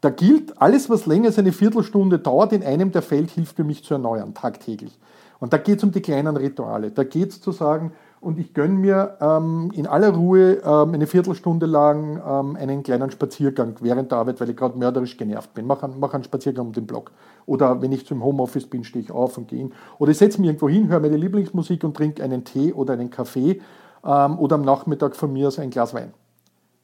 da 0.00 0.10
gilt, 0.10 0.60
alles, 0.60 0.88
was 0.88 1.06
länger 1.06 1.26
als 1.26 1.38
eine 1.38 1.52
Viertelstunde 1.52 2.18
dauert, 2.18 2.52
in 2.52 2.62
einem 2.62 2.90
der 2.92 3.02
Feld 3.02 3.30
hilft 3.30 3.56
für 3.56 3.64
mich 3.64 3.84
zu 3.84 3.94
erneuern, 3.94 4.34
tagtäglich. 4.34 4.98
Und 5.38 5.52
da 5.52 5.58
geht 5.58 5.78
es 5.78 5.84
um 5.84 5.92
die 5.92 6.02
kleinen 6.02 6.36
Rituale. 6.36 6.90
Da 6.90 7.04
geht 7.04 7.30
es 7.30 7.40
zu 7.40 7.52
sagen, 7.52 7.92
und 8.20 8.38
ich 8.38 8.52
gönne 8.52 8.74
mir 8.74 9.16
ähm, 9.20 9.70
in 9.74 9.86
aller 9.86 10.10
Ruhe 10.10 10.60
ähm, 10.62 10.92
eine 10.92 11.06
Viertelstunde 11.06 11.64
lang 11.64 12.20
ähm, 12.26 12.56
einen 12.56 12.82
kleinen 12.82 13.10
Spaziergang 13.10 13.76
während 13.80 14.12
der 14.12 14.18
Arbeit, 14.18 14.40
weil 14.40 14.50
ich 14.50 14.56
gerade 14.56 14.78
mörderisch 14.78 15.16
genervt 15.16 15.54
bin. 15.54 15.66
Mache 15.66 15.86
einen, 15.86 15.98
mach 15.98 16.12
einen 16.12 16.24
Spaziergang 16.24 16.66
um 16.66 16.72
den 16.74 16.86
Block. 16.86 17.12
Oder 17.46 17.80
wenn 17.80 17.92
ich 17.92 18.06
zum 18.06 18.22
Homeoffice 18.22 18.66
bin, 18.66 18.84
stehe 18.84 19.02
ich 19.02 19.10
auf 19.10 19.38
und 19.38 19.48
gehe 19.48 19.60
hin. 19.60 19.72
Oder 19.98 20.10
ich 20.10 20.18
setze 20.18 20.38
mich 20.38 20.48
irgendwo 20.48 20.68
hin, 20.68 20.88
höre 20.88 21.00
meine 21.00 21.16
Lieblingsmusik 21.16 21.82
und 21.82 21.96
trinke 21.96 22.22
einen 22.22 22.44
Tee 22.44 22.74
oder 22.74 22.92
einen 22.92 23.08
Kaffee 23.08 23.62
ähm, 24.04 24.38
oder 24.38 24.56
am 24.56 24.62
Nachmittag 24.62 25.16
von 25.16 25.32
mir 25.32 25.48
aus 25.48 25.58
ein 25.58 25.70
Glas 25.70 25.94
Wein. 25.94 26.12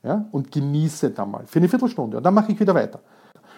Ja? 0.06 0.26
Und 0.30 0.52
genieße 0.52 1.10
da 1.10 1.26
mal 1.26 1.44
für 1.46 1.58
eine 1.58 1.68
Viertelstunde. 1.68 2.18
Und 2.18 2.22
dann 2.22 2.34
mache 2.34 2.52
ich 2.52 2.60
wieder 2.60 2.74
weiter 2.74 3.00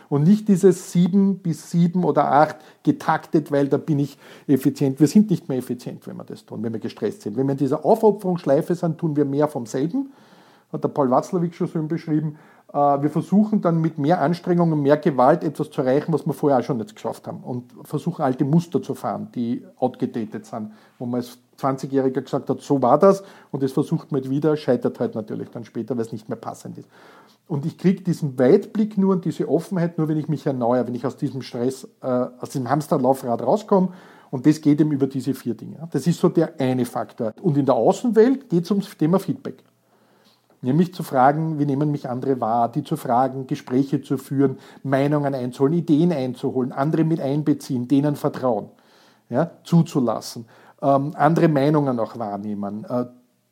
und 0.08 0.24
nicht 0.24 0.48
dieses 0.48 0.92
sieben 0.92 1.38
bis 1.38 1.70
sieben 1.70 2.04
oder 2.04 2.32
acht 2.32 2.56
getaktet, 2.82 3.52
weil 3.52 3.68
da 3.68 3.76
bin 3.76 3.98
ich 3.98 4.18
effizient. 4.46 5.00
Wir 5.00 5.06
sind 5.06 5.30
nicht 5.30 5.48
mehr 5.48 5.58
effizient, 5.58 6.06
wenn 6.06 6.16
wir 6.16 6.24
das 6.24 6.44
tun, 6.44 6.62
wenn 6.62 6.72
wir 6.72 6.80
gestresst 6.80 7.22
sind. 7.22 7.36
Wenn 7.36 7.46
wir 7.46 7.52
in 7.52 7.58
dieser 7.58 7.84
Aufopferungsschleife 7.84 8.74
sind, 8.74 8.98
tun 8.98 9.16
wir 9.16 9.24
mehr 9.24 9.48
vom 9.48 9.66
selben, 9.66 10.12
hat 10.72 10.82
der 10.82 10.88
Paul 10.88 11.10
Watzlawick 11.10 11.54
schon 11.54 11.66
so 11.66 11.82
beschrieben. 11.82 12.38
Äh, 12.72 12.76
wir 12.76 13.10
versuchen 13.10 13.60
dann 13.60 13.80
mit 13.80 13.98
mehr 13.98 14.20
Anstrengung 14.20 14.72
und 14.72 14.82
mehr 14.82 14.96
Gewalt 14.96 15.44
etwas 15.44 15.70
zu 15.70 15.82
erreichen, 15.82 16.12
was 16.12 16.26
wir 16.26 16.32
vorher 16.32 16.58
auch 16.58 16.64
schon 16.64 16.78
nicht 16.78 16.94
geschafft 16.94 17.26
haben. 17.26 17.40
Und 17.40 17.72
versuchen 17.84 18.22
alte 18.22 18.44
Muster 18.44 18.82
zu 18.82 18.94
fahren, 18.94 19.28
die 19.34 19.64
outgedatet 19.76 20.46
sind, 20.46 20.72
wo 20.98 21.06
man 21.06 21.20
als 21.20 21.38
20-Jähriger 21.58 22.22
gesagt 22.22 22.48
hat, 22.50 22.60
so 22.60 22.80
war 22.82 22.98
das 22.98 23.22
und 23.50 23.62
das 23.62 23.72
versucht 23.72 24.12
man 24.12 24.28
wieder, 24.28 24.56
scheitert 24.56 25.00
halt 25.00 25.14
natürlich 25.14 25.50
dann 25.50 25.64
später, 25.64 25.96
weil 25.96 26.04
es 26.04 26.12
nicht 26.12 26.28
mehr 26.28 26.38
passend 26.38 26.78
ist. 26.78 26.88
Und 27.48 27.64
ich 27.64 27.78
kriege 27.78 28.02
diesen 28.02 28.38
Weitblick 28.38 28.98
nur 28.98 29.14
und 29.14 29.24
diese 29.24 29.48
Offenheit 29.48 29.96
nur, 29.96 30.08
wenn 30.08 30.18
ich 30.18 30.28
mich 30.28 30.46
erneuere, 30.46 30.86
wenn 30.86 30.94
ich 30.94 31.06
aus 31.06 31.16
diesem 31.16 31.40
Stress, 31.40 31.88
äh, 32.02 32.06
aus 32.06 32.50
diesem 32.50 32.68
Hamsterlaufrad 32.68 33.42
rauskomme. 33.42 33.88
Und 34.30 34.44
das 34.44 34.60
geht 34.60 34.78
eben 34.80 34.92
über 34.92 35.06
diese 35.06 35.32
vier 35.32 35.54
Dinge. 35.54 35.88
Das 35.90 36.06
ist 36.06 36.20
so 36.20 36.28
der 36.28 36.60
eine 36.60 36.84
Faktor. 36.84 37.32
Und 37.40 37.56
in 37.56 37.64
der 37.64 37.74
Außenwelt 37.74 38.50
geht 38.50 38.64
es 38.64 38.70
ums 38.70 38.94
Thema 38.96 39.18
Feedback. 39.18 39.64
Nämlich 40.60 40.92
zu 40.92 41.02
fragen, 41.02 41.58
wie 41.58 41.64
nehmen 41.64 41.90
mich 41.90 42.08
andere 42.08 42.40
wahr, 42.40 42.70
die 42.70 42.82
zu 42.82 42.96
fragen, 42.96 43.46
Gespräche 43.46 44.02
zu 44.02 44.18
führen, 44.18 44.58
Meinungen 44.82 45.34
einzuholen, 45.34 45.72
Ideen 45.78 46.12
einzuholen, 46.12 46.72
andere 46.72 47.04
mit 47.04 47.20
einbeziehen, 47.20 47.86
denen 47.86 48.16
vertrauen, 48.16 48.68
ja, 49.30 49.52
zuzulassen, 49.62 50.46
ähm, 50.82 51.12
andere 51.14 51.48
Meinungen 51.48 51.98
auch 51.98 52.18
wahrnehmen, 52.18 52.84
äh, 52.88 53.06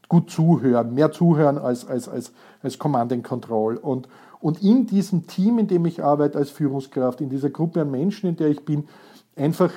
gut 0.09 0.31
zuhören, 0.31 0.95
mehr 0.95 1.13
zuhören 1.13 1.59
als, 1.59 1.87
als, 1.87 2.09
als, 2.09 2.33
als 2.63 2.79
Command 2.79 3.13
and 3.13 3.25
Control. 3.25 3.77
Und, 3.77 4.09
und 4.41 4.63
in 4.63 4.87
diesem 4.87 5.27
Team, 5.27 5.59
in 5.59 5.67
dem 5.67 5.85
ich 5.87 6.03
arbeite 6.03 6.39
als 6.39 6.51
Führungskraft, 6.51 7.21
in 7.21 7.29
dieser 7.29 7.51
Gruppe 7.51 7.83
an 7.83 7.91
Menschen, 7.91 8.31
in 8.31 8.37
der 8.37 8.49
ich 8.49 8.65
bin, 8.65 8.89
einfach 9.35 9.71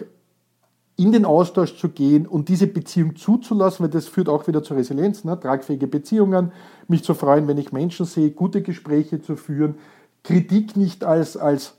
in 1.00 1.14
den 1.14 1.24
Austausch 1.24 1.78
zu 1.78 1.90
gehen 1.90 2.28
und 2.28 2.50
diese 2.50 2.68
Beziehung 2.68 3.16
zuzulassen, 3.16 3.84
weil 3.84 3.90
das 3.90 4.08
führt 4.08 4.28
auch 4.28 4.48
wieder 4.48 4.64
zur 4.64 4.76
Resilienz, 4.76 5.24
ne? 5.24 5.40
tragfähige 5.40 5.88
Beziehungen, 5.88 6.52
mich 6.90 7.06
zu 7.06 7.14
freuen, 7.14 7.48
wenn 7.48 7.58
ich 7.58 7.72
Menschen 7.72 8.06
sehe, 8.06 8.32
gute 8.32 8.62
Gespräche 8.62 9.22
zu 9.22 9.38
führen, 9.38 9.76
Kritik 10.24 10.76
nicht 10.76 11.06
als, 11.06 11.38
als 11.38 11.79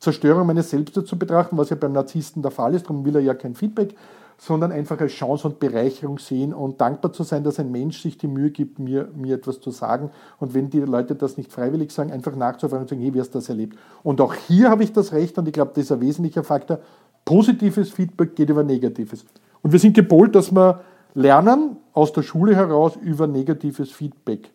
Zerstörung 0.00 0.46
meines 0.46 0.70
Selbstes 0.70 1.04
zu 1.04 1.18
betrachten, 1.18 1.56
was 1.58 1.70
ja 1.70 1.76
beim 1.76 1.92
Narzissten 1.92 2.42
der 2.42 2.50
Fall 2.50 2.74
ist, 2.74 2.86
darum 2.86 3.04
will 3.04 3.14
er 3.14 3.20
ja 3.20 3.34
kein 3.34 3.54
Feedback, 3.54 3.94
sondern 4.38 4.72
einfach 4.72 4.98
als 4.98 5.12
Chance 5.12 5.46
und 5.46 5.60
Bereicherung 5.60 6.18
sehen 6.18 6.54
und 6.54 6.80
dankbar 6.80 7.12
zu 7.12 7.22
sein, 7.22 7.44
dass 7.44 7.60
ein 7.60 7.70
Mensch 7.70 8.00
sich 8.00 8.16
die 8.16 8.26
Mühe 8.26 8.50
gibt, 8.50 8.78
mir, 8.78 9.08
mir 9.14 9.34
etwas 9.34 9.60
zu 9.60 9.70
sagen. 9.70 10.10
Und 10.38 10.54
wenn 10.54 10.70
die 10.70 10.80
Leute 10.80 11.14
das 11.14 11.36
nicht 11.36 11.52
freiwillig 11.52 11.90
sagen, 11.90 12.10
einfach 12.10 12.34
nachzufragen 12.34 12.84
und 12.84 12.88
sagen, 12.88 13.02
hey, 13.02 13.12
wie 13.12 13.20
hast 13.20 13.34
du 13.34 13.38
das 13.38 13.50
erlebt? 13.50 13.76
Und 14.02 14.22
auch 14.22 14.32
hier 14.32 14.70
habe 14.70 14.82
ich 14.82 14.94
das 14.94 15.12
Recht, 15.12 15.36
und 15.36 15.46
ich 15.46 15.52
glaube, 15.52 15.72
das 15.74 15.84
ist 15.84 15.92
ein 15.92 16.00
wesentlicher 16.00 16.42
Faktor, 16.42 16.78
positives 17.26 17.90
Feedback 17.90 18.34
geht 18.34 18.48
über 18.48 18.62
negatives. 18.62 19.26
Und 19.60 19.72
wir 19.72 19.78
sind 19.78 19.94
gepolt, 19.94 20.34
dass 20.34 20.50
wir 20.50 20.80
lernen, 21.12 21.76
aus 21.92 22.14
der 22.14 22.22
Schule 22.22 22.56
heraus 22.56 22.96
über 22.96 23.26
negatives 23.26 23.90
Feedback 23.90 24.50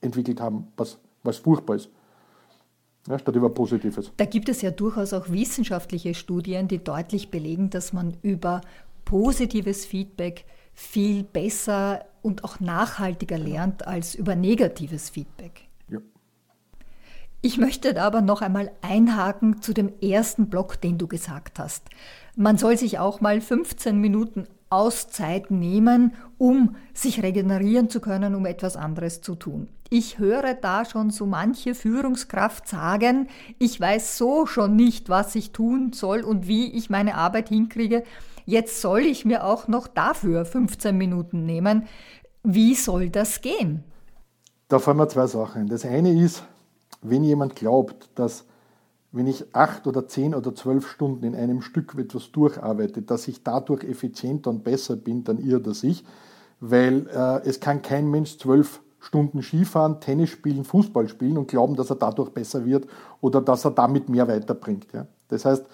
entwickelt 0.00 0.40
haben, 0.40 0.66
was, 0.76 0.98
was 1.22 1.36
furchtbar 1.36 1.76
ist. 1.76 1.88
Ja, 3.08 3.18
statt 3.18 3.36
über 3.36 3.50
Positives. 3.50 4.10
Da 4.16 4.24
gibt 4.24 4.48
es 4.48 4.62
ja 4.62 4.70
durchaus 4.70 5.12
auch 5.12 5.28
wissenschaftliche 5.28 6.14
Studien, 6.14 6.68
die 6.68 6.82
deutlich 6.82 7.30
belegen, 7.30 7.70
dass 7.70 7.92
man 7.92 8.16
über 8.22 8.62
positives 9.04 9.84
Feedback 9.84 10.46
viel 10.72 11.22
besser 11.22 12.04
und 12.22 12.44
auch 12.44 12.60
nachhaltiger 12.60 13.38
lernt 13.38 13.86
als 13.86 14.14
über 14.14 14.34
negatives 14.34 15.10
Feedback. 15.10 15.68
Ja. 15.88 15.98
Ich 17.42 17.58
möchte 17.58 18.00
aber 18.02 18.22
noch 18.22 18.40
einmal 18.40 18.72
einhaken 18.80 19.60
zu 19.60 19.74
dem 19.74 19.92
ersten 20.00 20.48
Block, 20.48 20.80
den 20.80 20.96
du 20.96 21.06
gesagt 21.06 21.58
hast. 21.58 21.88
Man 22.36 22.56
soll 22.56 22.78
sich 22.78 22.98
auch 22.98 23.20
mal 23.20 23.42
15 23.42 24.00
Minuten 24.00 24.46
Auszeit 24.74 25.50
nehmen, 25.52 26.14
um 26.36 26.74
sich 26.92 27.22
regenerieren 27.22 27.88
zu 27.88 28.00
können, 28.00 28.34
um 28.34 28.44
etwas 28.44 28.76
anderes 28.76 29.20
zu 29.20 29.36
tun. 29.36 29.68
Ich 29.88 30.18
höre 30.18 30.54
da 30.54 30.84
schon 30.84 31.10
so 31.10 31.26
manche 31.26 31.76
Führungskraft 31.76 32.66
sagen, 32.66 33.28
ich 33.60 33.80
weiß 33.80 34.18
so 34.18 34.46
schon 34.46 34.74
nicht, 34.74 35.08
was 35.08 35.34
ich 35.36 35.52
tun 35.52 35.92
soll 35.92 36.22
und 36.22 36.48
wie 36.48 36.72
ich 36.72 36.90
meine 36.90 37.14
Arbeit 37.14 37.48
hinkriege. 37.48 38.02
Jetzt 38.44 38.80
soll 38.80 39.00
ich 39.00 39.24
mir 39.24 39.44
auch 39.44 39.68
noch 39.68 39.86
dafür 39.86 40.44
15 40.44 40.96
Minuten 40.98 41.46
nehmen. 41.46 41.86
Wie 42.42 42.74
soll 42.74 43.10
das 43.10 43.40
gehen? 43.40 43.84
Da 44.68 44.80
fallen 44.80 44.96
mir 44.96 45.08
zwei 45.08 45.28
Sachen. 45.28 45.68
Das 45.68 45.84
eine 45.84 46.12
ist, 46.20 46.42
wenn 47.00 47.22
jemand 47.22 47.54
glaubt, 47.54 48.10
dass 48.16 48.44
wenn 49.14 49.28
ich 49.28 49.54
acht 49.54 49.86
oder 49.86 50.08
zehn 50.08 50.34
oder 50.34 50.54
zwölf 50.54 50.88
Stunden 50.88 51.24
in 51.24 51.36
einem 51.36 51.62
Stück 51.62 51.94
etwas 51.96 52.32
durcharbeite, 52.32 53.02
dass 53.02 53.28
ich 53.28 53.44
dadurch 53.44 53.84
effizienter 53.84 54.50
und 54.50 54.64
besser 54.64 54.96
bin, 54.96 55.22
dann 55.22 55.38
irrt 55.38 55.68
er 55.68 55.74
sich, 55.74 56.04
weil 56.58 57.06
äh, 57.14 57.48
es 57.48 57.60
kann 57.60 57.80
kein 57.82 58.10
Mensch 58.10 58.38
zwölf 58.38 58.82
Stunden 58.98 59.42
Skifahren, 59.42 60.00
Tennis 60.00 60.30
spielen, 60.30 60.64
Fußball 60.64 61.08
spielen 61.08 61.38
und 61.38 61.46
glauben, 61.46 61.76
dass 61.76 61.90
er 61.90 61.96
dadurch 61.96 62.30
besser 62.30 62.64
wird 62.64 62.86
oder 63.20 63.40
dass 63.40 63.64
er 63.64 63.70
damit 63.70 64.08
mehr 64.08 64.26
weiterbringt. 64.26 64.88
Ja. 64.92 65.06
Das 65.28 65.44
heißt, 65.44 65.64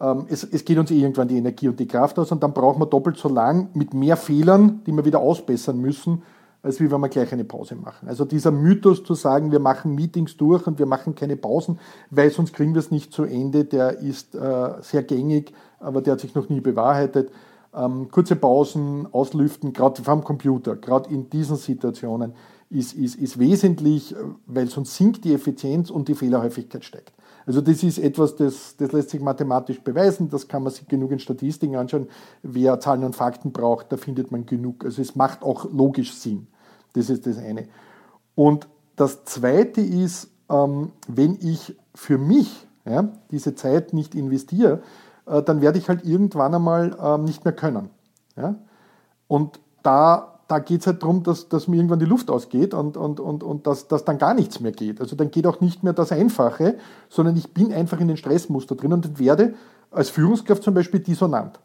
ähm, 0.00 0.26
es, 0.28 0.44
es, 0.44 0.64
geht 0.64 0.76
uns 0.76 0.90
irgendwann 0.90 1.28
die 1.28 1.38
Energie 1.38 1.68
und 1.68 1.80
die 1.80 1.88
Kraft 1.88 2.18
aus 2.18 2.30
und 2.30 2.42
dann 2.42 2.52
brauchen 2.52 2.82
wir 2.82 2.86
doppelt 2.86 3.16
so 3.16 3.30
lang 3.30 3.70
mit 3.72 3.94
mehr 3.94 4.18
Fehlern, 4.18 4.82
die 4.86 4.92
wir 4.92 5.04
wieder 5.04 5.20
ausbessern 5.20 5.80
müssen, 5.80 6.22
als 6.66 6.80
wie 6.80 6.90
wenn 6.90 7.00
wir 7.00 7.08
gleich 7.08 7.32
eine 7.32 7.44
Pause 7.44 7.76
machen. 7.76 8.08
Also 8.08 8.24
dieser 8.24 8.50
Mythos 8.50 9.04
zu 9.04 9.14
sagen, 9.14 9.52
wir 9.52 9.60
machen 9.60 9.94
Meetings 9.94 10.36
durch 10.36 10.66
und 10.66 10.80
wir 10.80 10.86
machen 10.86 11.14
keine 11.14 11.36
Pausen, 11.36 11.78
weil 12.10 12.30
sonst 12.30 12.52
kriegen 12.52 12.74
wir 12.74 12.80
es 12.80 12.90
nicht 12.90 13.12
zu 13.12 13.22
Ende, 13.22 13.64
der 13.64 14.00
ist 14.00 14.34
äh, 14.34 14.70
sehr 14.80 15.04
gängig, 15.04 15.52
aber 15.78 16.02
der 16.02 16.14
hat 16.14 16.20
sich 16.20 16.34
noch 16.34 16.48
nie 16.48 16.60
bewahrheitet. 16.60 17.30
Ähm, 17.72 18.08
kurze 18.10 18.34
Pausen, 18.34 19.06
auslüften, 19.12 19.72
gerade 19.72 20.02
vom 20.02 20.24
Computer, 20.24 20.74
gerade 20.74 21.08
in 21.08 21.30
diesen 21.30 21.56
Situationen 21.56 22.32
ist, 22.68 22.94
ist, 22.94 23.14
ist 23.14 23.38
wesentlich, 23.38 24.16
weil 24.46 24.66
sonst 24.66 24.96
sinkt 24.96 25.24
die 25.24 25.34
Effizienz 25.34 25.88
und 25.88 26.08
die 26.08 26.16
Fehlerhäufigkeit 26.16 26.84
steigt. 26.84 27.12
Also 27.46 27.60
das 27.60 27.84
ist 27.84 27.98
etwas, 27.98 28.34
das, 28.34 28.76
das 28.76 28.90
lässt 28.90 29.10
sich 29.10 29.20
mathematisch 29.20 29.80
beweisen, 29.80 30.28
das 30.28 30.48
kann 30.48 30.64
man 30.64 30.72
sich 30.72 30.88
genug 30.88 31.12
in 31.12 31.20
Statistiken 31.20 31.76
anschauen. 31.76 32.08
Wer 32.42 32.80
Zahlen 32.80 33.04
und 33.04 33.14
Fakten 33.14 33.52
braucht, 33.52 33.92
da 33.92 33.96
findet 33.96 34.32
man 34.32 34.46
genug. 34.46 34.84
Also 34.84 35.00
es 35.00 35.14
macht 35.14 35.44
auch 35.44 35.70
logisch 35.70 36.12
Sinn. 36.12 36.48
Das 36.96 37.10
ist 37.10 37.26
das 37.26 37.38
eine. 37.38 37.68
Und 38.34 38.66
das 38.96 39.24
zweite 39.24 39.80
ist, 39.80 40.30
ähm, 40.48 40.92
wenn 41.06 41.38
ich 41.40 41.76
für 41.94 42.18
mich 42.18 42.66
ja, 42.84 43.08
diese 43.30 43.54
Zeit 43.54 43.92
nicht 43.92 44.14
investiere, 44.14 44.82
äh, 45.26 45.42
dann 45.42 45.60
werde 45.60 45.78
ich 45.78 45.88
halt 45.88 46.04
irgendwann 46.04 46.54
einmal 46.54 46.96
ähm, 47.00 47.24
nicht 47.24 47.44
mehr 47.44 47.54
können. 47.54 47.90
Ja? 48.36 48.56
Und 49.28 49.60
da, 49.82 50.40
da 50.48 50.58
geht 50.58 50.80
es 50.80 50.86
halt 50.86 51.02
darum, 51.02 51.22
dass, 51.22 51.48
dass 51.48 51.68
mir 51.68 51.76
irgendwann 51.76 51.98
die 51.98 52.06
Luft 52.06 52.30
ausgeht 52.30 52.72
und, 52.72 52.96
und, 52.96 53.20
und, 53.20 53.42
und 53.42 53.66
dass, 53.66 53.88
dass 53.88 54.04
dann 54.04 54.18
gar 54.18 54.34
nichts 54.34 54.60
mehr 54.60 54.72
geht. 54.72 55.00
Also 55.00 55.16
dann 55.16 55.30
geht 55.30 55.46
auch 55.46 55.60
nicht 55.60 55.82
mehr 55.82 55.92
das 55.92 56.12
Einfache, 56.12 56.78
sondern 57.10 57.36
ich 57.36 57.52
bin 57.52 57.72
einfach 57.72 58.00
in 58.00 58.08
den 58.08 58.16
Stressmuster 58.16 58.76
drin 58.76 58.92
und 58.92 59.18
werde 59.18 59.54
als 59.90 60.08
Führungskraft 60.08 60.62
zum 60.62 60.74
Beispiel 60.74 61.00
dissonant. 61.00 61.58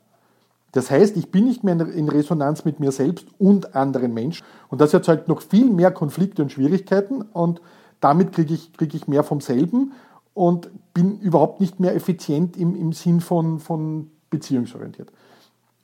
Das 0.72 0.90
heißt, 0.90 1.18
ich 1.18 1.32
bin 1.32 1.46
nicht 1.46 1.64
mehr 1.64 1.80
in 1.80 2.08
Resonanz 2.08 2.64
mit 2.64 2.80
mir 2.80 2.92
selbst 2.92 3.28
und 3.38 3.76
anderen 3.76 4.14
Menschen. 4.14 4.46
Und 4.70 4.80
das 4.80 4.94
erzeugt 4.94 5.28
noch 5.28 5.42
viel 5.42 5.70
mehr 5.70 5.92
Konflikte 5.92 6.42
und 6.42 6.52
Schwierigkeiten. 6.52 7.22
Und 7.22 7.62
damit 8.00 8.32
kriege 8.32 8.54
ich, 8.54 8.74
kriege 8.74 8.96
ich 8.96 9.08
mehr 9.08 9.24
vom 9.24 9.42
selben 9.42 9.92
und 10.34 10.70
bin 10.94 11.20
überhaupt 11.20 11.60
nicht 11.60 11.80
mehr 11.80 11.96
effizient 11.96 12.56
im, 12.56 12.76
im 12.76 12.94
Sinn 12.94 13.20
von, 13.20 13.60
von 13.60 14.10
beziehungsorientiert. 14.30 15.12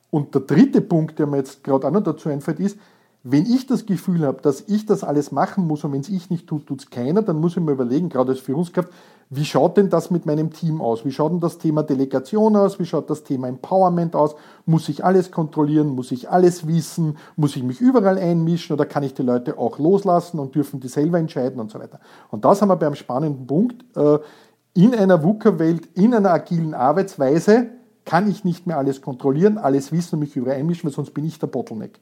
Und 0.10 0.34
der 0.34 0.42
dritte 0.42 0.82
Punkt, 0.82 1.20
der 1.20 1.28
mir 1.28 1.38
jetzt 1.38 1.64
gerade 1.64 1.86
auch 1.86 1.92
noch 1.92 2.04
dazu 2.04 2.30
einfällt, 2.30 2.60
ist, 2.60 2.78
wenn 3.24 3.46
ich 3.46 3.68
das 3.68 3.86
Gefühl 3.86 4.26
habe, 4.26 4.42
dass 4.42 4.62
ich 4.68 4.86
das 4.86 5.04
alles 5.04 5.34
machen 5.34 5.68
muss 5.68 5.84
und 5.84 5.92
wenn 5.92 6.00
es 6.00 6.08
ich 6.08 6.30
nicht 6.30 6.48
tut, 6.48 6.66
tut 6.66 6.80
es 6.80 6.90
keiner, 6.90 7.22
dann 7.22 7.42
muss 7.42 7.58
ich 7.58 7.64
mir 7.64 7.74
überlegen, 7.74 8.08
gerade 8.08 8.32
als 8.32 8.40
Führungskraft, 8.40 8.90
wie 9.30 9.44
schaut 9.44 9.76
denn 9.76 9.90
das 9.90 10.10
mit 10.10 10.26
meinem 10.26 10.52
Team 10.52 10.80
aus? 10.82 11.04
Wie 11.04 11.12
schaut 11.12 11.34
denn 11.34 11.42
das 11.42 11.58
Thema 11.58 11.84
Delegation 11.84 12.56
aus? 12.56 12.80
Wie 12.80 12.86
schaut 12.86 13.10
das 13.10 13.24
Thema 13.24 13.50
Empowerment 13.50 14.16
aus? 14.16 14.36
Muss 14.66 14.88
ich 14.88 15.04
alles 15.04 15.32
kontrollieren? 15.32 15.90
Muss 15.90 16.14
ich 16.14 16.30
alles 16.30 16.66
wissen? 16.66 17.18
Muss 17.36 17.56
ich 17.58 17.64
mich 17.64 17.82
überall 17.82 18.18
einmischen 18.18 18.74
oder 18.74 18.86
kann 18.86 19.04
ich 19.04 19.14
die 19.14 19.24
Leute 19.24 19.58
auch 19.58 19.80
loslassen 19.80 20.40
und 20.40 20.56
dürfen 20.56 20.80
die 20.80 20.88
selber 20.88 21.20
entscheiden 21.20 21.60
und 21.60 21.72
so 21.72 21.80
weiter? 21.80 22.00
Und 22.32 22.46
das 22.46 22.62
haben 22.62 22.70
wir 22.70 22.78
beim 22.78 22.96
spannenden 22.96 23.46
Punkt. 23.46 23.84
Äh, 23.98 24.20
in 24.74 24.96
einer 24.96 25.22
VUCA-Welt, 25.22 25.90
in 25.96 26.14
einer 26.14 26.32
agilen 26.32 26.74
Arbeitsweise 26.74 27.68
kann 28.06 28.30
ich 28.30 28.46
nicht 28.46 28.66
mehr 28.66 28.78
alles 28.78 29.02
kontrollieren, 29.02 29.58
alles 29.58 29.92
wissen 29.92 30.16
und 30.16 30.20
mich 30.22 30.38
überall 30.38 30.58
einmischen, 30.58 30.86
weil 30.86 30.94
sonst 30.94 31.14
bin 31.14 31.26
ich 31.26 31.38
der 31.38 31.48
Bottleneck. 31.48 32.00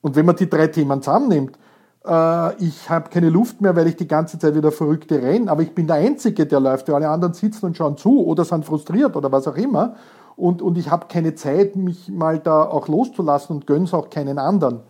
Und 0.00 0.16
wenn 0.16 0.26
man 0.26 0.34
die 0.34 0.50
drei 0.50 0.66
Themen 0.66 1.00
zusammennimmt, 1.00 1.56
ich 2.06 2.90
habe 2.90 3.08
keine 3.08 3.30
Luft 3.30 3.62
mehr, 3.62 3.74
weil 3.76 3.86
ich 3.86 3.96
die 3.96 4.06
ganze 4.06 4.38
Zeit 4.38 4.54
wieder 4.54 4.70
Verrückte 4.70 5.22
renne, 5.22 5.50
aber 5.50 5.62
ich 5.62 5.74
bin 5.74 5.86
der 5.86 5.96
Einzige, 5.96 6.44
der 6.44 6.60
läuft, 6.60 6.86
weil 6.88 6.96
alle 6.96 7.08
anderen 7.08 7.32
sitzen 7.32 7.64
und 7.64 7.78
schauen 7.78 7.96
zu 7.96 8.26
oder 8.26 8.44
sind 8.44 8.66
frustriert 8.66 9.16
oder 9.16 9.32
was 9.32 9.48
auch 9.48 9.56
immer. 9.56 9.94
Und, 10.36 10.60
und 10.60 10.76
ich 10.76 10.90
habe 10.90 11.06
keine 11.08 11.34
Zeit, 11.34 11.76
mich 11.76 12.10
mal 12.10 12.38
da 12.38 12.64
auch 12.64 12.88
loszulassen 12.88 13.56
und 13.56 13.66
gönne 13.66 13.84
es 13.84 13.94
auch 13.94 14.10
keinen 14.10 14.38
anderen. 14.38 14.80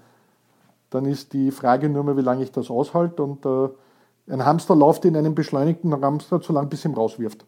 Dann 0.90 1.04
ist 1.04 1.32
die 1.32 1.50
Frage 1.50 1.88
nur 1.88 2.02
mehr, 2.02 2.16
wie 2.16 2.22
lange 2.22 2.42
ich 2.42 2.50
das 2.50 2.70
aushalte. 2.70 3.22
Und 3.22 3.44
äh, 3.46 3.68
ein 4.32 4.44
Hamster 4.44 4.74
läuft 4.74 5.04
in 5.04 5.16
einem 5.16 5.34
beschleunigten 5.34 5.92
Hamster 6.00 6.40
so 6.40 6.52
lange, 6.52 6.68
bis 6.68 6.84
ihm 6.84 6.94
rauswirft. 6.94 7.44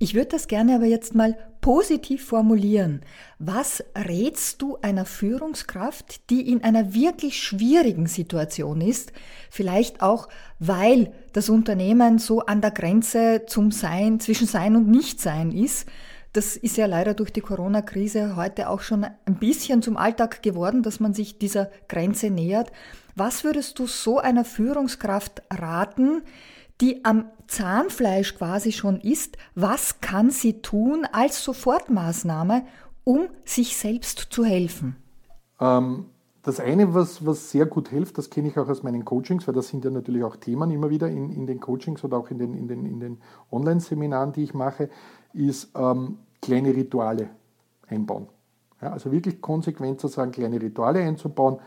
Ich 0.00 0.14
würde 0.14 0.28
das 0.28 0.46
gerne 0.46 0.76
aber 0.76 0.86
jetzt 0.86 1.14
mal 1.14 1.36
positiv 1.60 2.24
formulieren. 2.24 3.00
Was 3.40 3.82
rätst 3.96 4.62
du 4.62 4.78
einer 4.80 5.04
Führungskraft, 5.04 6.30
die 6.30 6.50
in 6.50 6.62
einer 6.62 6.94
wirklich 6.94 7.42
schwierigen 7.42 8.06
Situation 8.06 8.80
ist, 8.80 9.12
vielleicht 9.50 10.00
auch, 10.00 10.28
weil 10.60 11.12
das 11.32 11.48
Unternehmen 11.48 12.18
so 12.18 12.40
an 12.40 12.60
der 12.60 12.70
Grenze 12.70 13.42
zum 13.46 13.72
Sein, 13.72 14.20
zwischen 14.20 14.46
Sein 14.46 14.76
und 14.76 14.88
Nichtsein 14.88 15.50
ist? 15.50 15.88
Das 16.32 16.56
ist 16.56 16.76
ja 16.76 16.86
leider 16.86 17.14
durch 17.14 17.32
die 17.32 17.40
Corona-Krise 17.40 18.36
heute 18.36 18.68
auch 18.68 18.82
schon 18.82 19.04
ein 19.04 19.34
bisschen 19.40 19.82
zum 19.82 19.96
Alltag 19.96 20.42
geworden, 20.42 20.82
dass 20.84 21.00
man 21.00 21.12
sich 21.12 21.38
dieser 21.38 21.70
Grenze 21.88 22.30
nähert. 22.30 22.70
Was 23.16 23.42
würdest 23.42 23.78
du 23.80 23.88
so 23.88 24.18
einer 24.18 24.44
Führungskraft 24.44 25.42
raten, 25.50 26.22
die 26.80 27.04
am 27.04 27.26
Zahnfleisch 27.46 28.36
quasi 28.36 28.72
schon 28.72 29.00
ist, 29.00 29.36
was 29.54 30.00
kann 30.00 30.30
sie 30.30 30.60
tun 30.60 31.06
als 31.10 31.42
Sofortmaßnahme, 31.44 32.64
um 33.04 33.28
sich 33.44 33.76
selbst 33.76 34.18
zu 34.30 34.44
helfen? 34.44 34.96
Ähm, 35.60 36.06
das 36.42 36.60
eine, 36.60 36.94
was, 36.94 37.26
was 37.26 37.50
sehr 37.50 37.66
gut 37.66 37.88
hilft, 37.88 38.18
das 38.18 38.30
kenne 38.30 38.48
ich 38.48 38.58
auch 38.58 38.68
aus 38.68 38.82
meinen 38.82 39.04
Coachings, 39.04 39.46
weil 39.46 39.54
das 39.54 39.68
sind 39.68 39.84
ja 39.84 39.90
natürlich 39.90 40.22
auch 40.22 40.36
Themen 40.36 40.70
immer 40.70 40.90
wieder 40.90 41.08
in, 41.08 41.30
in 41.30 41.46
den 41.46 41.60
Coachings 41.60 42.04
oder 42.04 42.16
auch 42.16 42.30
in 42.30 42.38
den, 42.38 42.54
in 42.54 42.68
den, 42.68 42.86
in 42.86 43.00
den 43.00 43.18
Online-Seminaren, 43.50 44.32
die 44.32 44.44
ich 44.44 44.54
mache, 44.54 44.88
ist 45.32 45.70
ähm, 45.74 46.18
kleine 46.40 46.74
Rituale 46.74 47.30
einbauen. 47.88 48.28
Ja, 48.80 48.92
also 48.92 49.10
wirklich 49.10 49.40
konsequent 49.40 50.00
zu 50.00 50.08
sagen, 50.08 50.30
kleine 50.30 50.60
Rituale 50.60 51.00
einzubauen. 51.00 51.58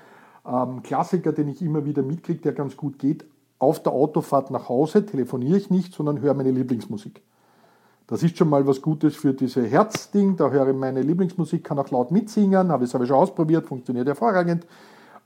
Ähm, 0.46 0.82
Klassiker, 0.82 1.34
den 1.34 1.50
ich 1.50 1.62
immer 1.62 1.86
wieder 1.86 2.02
mitkriege, 2.02 2.42
der 2.42 2.54
ganz 2.54 2.78
gut 2.78 2.98
geht, 2.98 3.26
auf 3.62 3.84
der 3.84 3.92
Autofahrt 3.92 4.50
nach 4.50 4.70
Hause 4.70 5.06
telefoniere 5.06 5.58
ich 5.58 5.70
nicht, 5.70 5.94
sondern 5.94 6.22
höre 6.22 6.34
meine 6.34 6.52
Lieblingsmusik. 6.52 7.22
Das 8.08 8.24
ist 8.24 8.38
schon 8.38 8.50
mal 8.50 8.66
was 8.66 8.82
Gutes 8.82 9.16
für 9.16 9.34
diese 9.34 9.64
Herzding. 9.64 10.36
Da 10.36 10.50
höre 10.50 10.70
ich 10.70 10.76
meine 10.76 11.02
Lieblingsmusik, 11.02 11.64
kann 11.64 11.80
auch 11.80 11.90
laut 11.92 12.12
mitsingen, 12.12 12.72
habe 12.72 12.84
ich 12.84 12.94
es 12.94 13.08
schon 13.08 13.12
ausprobiert, 13.12 13.66
funktioniert 13.66 14.08
hervorragend. 14.08 14.66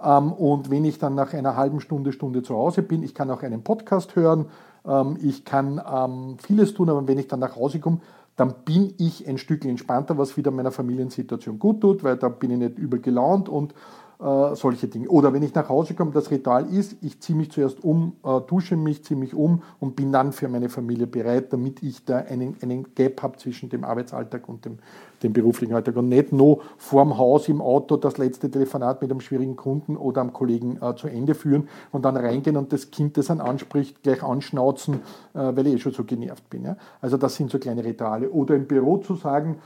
Ähm, 0.03 0.33
und 0.33 0.69
wenn 0.69 0.83
ich 0.83 0.99
dann 0.99 1.15
nach 1.15 1.33
einer 1.33 1.55
halben 1.55 1.79
Stunde, 1.79 2.11
Stunde 2.11 2.43
zu 2.43 2.55
Hause 2.55 2.83
bin, 2.83 3.03
ich 3.03 3.15
kann 3.15 3.31
auch 3.31 3.41
einen 3.41 3.63
Podcast 3.63 4.15
hören, 4.15 4.47
ähm, 4.85 5.17
ich 5.21 5.45
kann 5.45 5.81
ähm, 5.89 6.37
vieles 6.37 6.73
tun, 6.73 6.89
aber 6.89 7.07
wenn 7.07 7.17
ich 7.17 7.27
dann 7.27 7.39
nach 7.39 7.55
Hause 7.55 7.79
komme, 7.79 8.01
dann 8.35 8.53
bin 8.65 8.93
ich 8.97 9.25
ein 9.27 9.37
Stück 9.37 9.63
entspannter, 9.63 10.17
was 10.17 10.35
wieder 10.35 10.51
meiner 10.51 10.71
Familiensituation 10.71 11.57
gut 11.57 11.79
tut, 11.79 12.03
weil 12.03 12.17
da 12.17 12.27
bin 12.27 12.51
ich 12.51 12.57
nicht 12.57 12.77
übel 12.77 12.99
gelaunt 12.99 13.47
und 13.47 13.73
äh, 14.19 14.55
solche 14.55 14.87
Dinge. 14.87 15.09
Oder 15.09 15.33
wenn 15.33 15.43
ich 15.43 15.53
nach 15.53 15.67
Hause 15.67 15.93
komme, 15.93 16.11
das 16.11 16.31
Ritual 16.31 16.65
ist, 16.67 16.95
ich 17.01 17.19
ziehe 17.19 17.37
mich 17.37 17.51
zuerst 17.51 17.83
um, 17.83 18.13
äh, 18.23 18.39
dusche 18.41 18.77
mich, 18.77 19.03
ziehe 19.03 19.19
mich 19.19 19.33
um 19.33 19.61
und 19.79 19.95
bin 19.95 20.11
dann 20.11 20.31
für 20.31 20.47
meine 20.47 20.69
Familie 20.69 21.07
bereit, 21.07 21.51
damit 21.51 21.83
ich 21.83 22.05
da 22.05 22.17
einen, 22.17 22.55
einen 22.61 22.95
Gap 22.95 23.21
habe 23.21 23.37
zwischen 23.37 23.69
dem 23.69 23.83
Arbeitsalltag 23.83 24.47
und 24.47 24.63
dem, 24.65 24.79
dem 25.21 25.33
beruflichen 25.33 25.73
Alltag. 25.73 25.97
Und 25.97 26.09
nicht 26.09 26.31
nur 26.31 26.61
vorm 26.77 27.17
Haus 27.17 27.49
im 27.49 27.61
Auto 27.61 27.97
das 27.97 28.17
letzte 28.17 28.49
Telefonat 28.49 29.01
mit 29.01 29.11
einem 29.11 29.19
schwierigen 29.19 29.55
Kunden 29.55 29.97
oder 29.97 30.21
einem 30.21 30.33
Kollegen 30.33 30.77
äh, 30.81 30.95
zu 30.95 31.07
Ende 31.07 31.35
führen 31.35 31.67
und 31.91 32.05
dann 32.05 32.15
reingehen 32.15 32.57
und 32.57 32.71
das 32.71 32.91
Kind, 32.91 33.17
das 33.17 33.27
dann 33.27 33.41
anspricht, 33.41 34.01
gleich 34.03 34.23
anschnauzen, 34.23 34.95
äh, 35.33 35.39
weil 35.55 35.67
ich 35.67 35.73
eh 35.75 35.79
schon 35.79 35.91
so 35.91 36.03
genervt 36.03 36.49
bin. 36.49 36.63
Ja? 36.63 36.77
Also 37.01 37.17
das 37.17 37.35
sind 37.35 37.51
so 37.51 37.59
kleine 37.59 37.83
Rituale. 37.83 38.29
Oder 38.29 38.55
im 38.55 38.65
Büro 38.65 38.97
zu 38.97 39.15
sagen, 39.15 39.57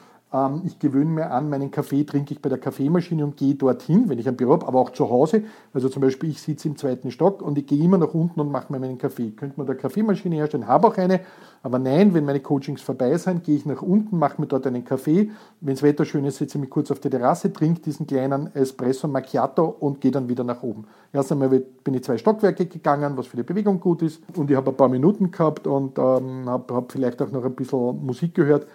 ich 0.64 0.78
gewöhne 0.78 1.10
mir 1.10 1.32
an, 1.32 1.50
meinen 1.50 1.72
Kaffee 1.72 2.04
trinke 2.04 2.36
ich 2.36 2.42
bei 2.42 2.50
der 2.50 2.60
Kaffeemaschine 2.60 3.24
und 3.24 3.36
gehe 3.36 3.56
dorthin, 3.56 4.10
wenn 4.10 4.20
ich 4.20 4.28
ein 4.28 4.38
Büro 4.38 4.52
habe, 4.52 4.68
aber 4.68 4.80
auch 4.80 4.92
zu 4.92 5.10
Hause. 5.10 5.42
Also 5.74 5.90
zum 5.90 6.04
Beispiel, 6.04 6.30
ich 6.30 6.40
sitze 6.40 6.68
im 6.68 6.78
zweiten 6.78 7.10
Stock 7.10 7.42
und 7.42 7.58
ich 7.58 7.66
gehe 7.66 7.84
immer 7.84 7.98
nach 7.98 8.14
unten 8.14 8.40
und 8.40 8.52
mache 8.52 8.72
mir 8.72 8.78
meinen 8.80 9.00
Kaffee. 9.00 9.32
Könnte 9.32 9.56
man 9.58 9.66
da 9.66 9.74
Kaffeemaschine 9.74 10.36
herstellen? 10.36 10.68
Habe 10.68 10.88
auch 10.88 10.98
eine. 10.98 11.22
Aber 11.64 11.80
nein, 11.80 12.14
wenn 12.14 12.26
meine 12.26 12.42
Coachings 12.42 12.82
vorbei 12.82 13.18
sind, 13.18 13.44
gehe 13.44 13.56
ich 13.56 13.66
nach 13.66 13.82
unten, 13.82 14.20
mache 14.20 14.40
mir 14.40 14.46
dort 14.46 14.68
einen 14.68 14.86
Kaffee. 14.86 15.32
Wenn 15.62 15.74
das 15.74 15.82
Wetter 15.82 16.06
schön 16.06 16.24
ist, 16.26 16.38
setze 16.38 16.60
ich 16.60 16.62
mich 16.62 16.70
kurz 16.70 16.92
auf 16.92 17.00
die 17.00 17.10
Terrasse, 17.10 17.52
trinke 17.52 17.82
diesen 17.82 18.06
kleinen 18.06 18.54
Espresso 18.54 19.08
Macchiato 19.08 19.66
und 19.66 20.00
gehe 20.00 20.12
dann 20.12 20.30
wieder 20.30 20.44
nach 20.44 20.62
oben. 20.62 20.86
Erst 21.12 21.32
einmal 21.32 21.50
bin 21.50 21.96
ich 21.96 22.04
zwei 22.04 22.20
Stockwerke 22.20 22.68
gegangen, 22.68 23.18
was 23.18 23.26
für 23.26 23.38
die 23.38 23.44
Bewegung 23.44 23.80
gut 23.80 24.04
ist. 24.04 24.22
Und 24.36 24.52
ich 24.52 24.56
habe 24.56 24.70
ein 24.70 24.78
paar 24.78 24.90
Minuten 24.90 25.32
gehabt 25.32 25.66
und 25.66 25.98
ähm, 25.98 26.48
habe 26.48 26.72
hab 26.76 26.92
vielleicht 26.92 27.20
auch 27.20 27.32
noch 27.32 27.44
ein 27.44 27.56
bisschen 27.56 28.06
Musik 28.06 28.36
gehört. 28.36 28.68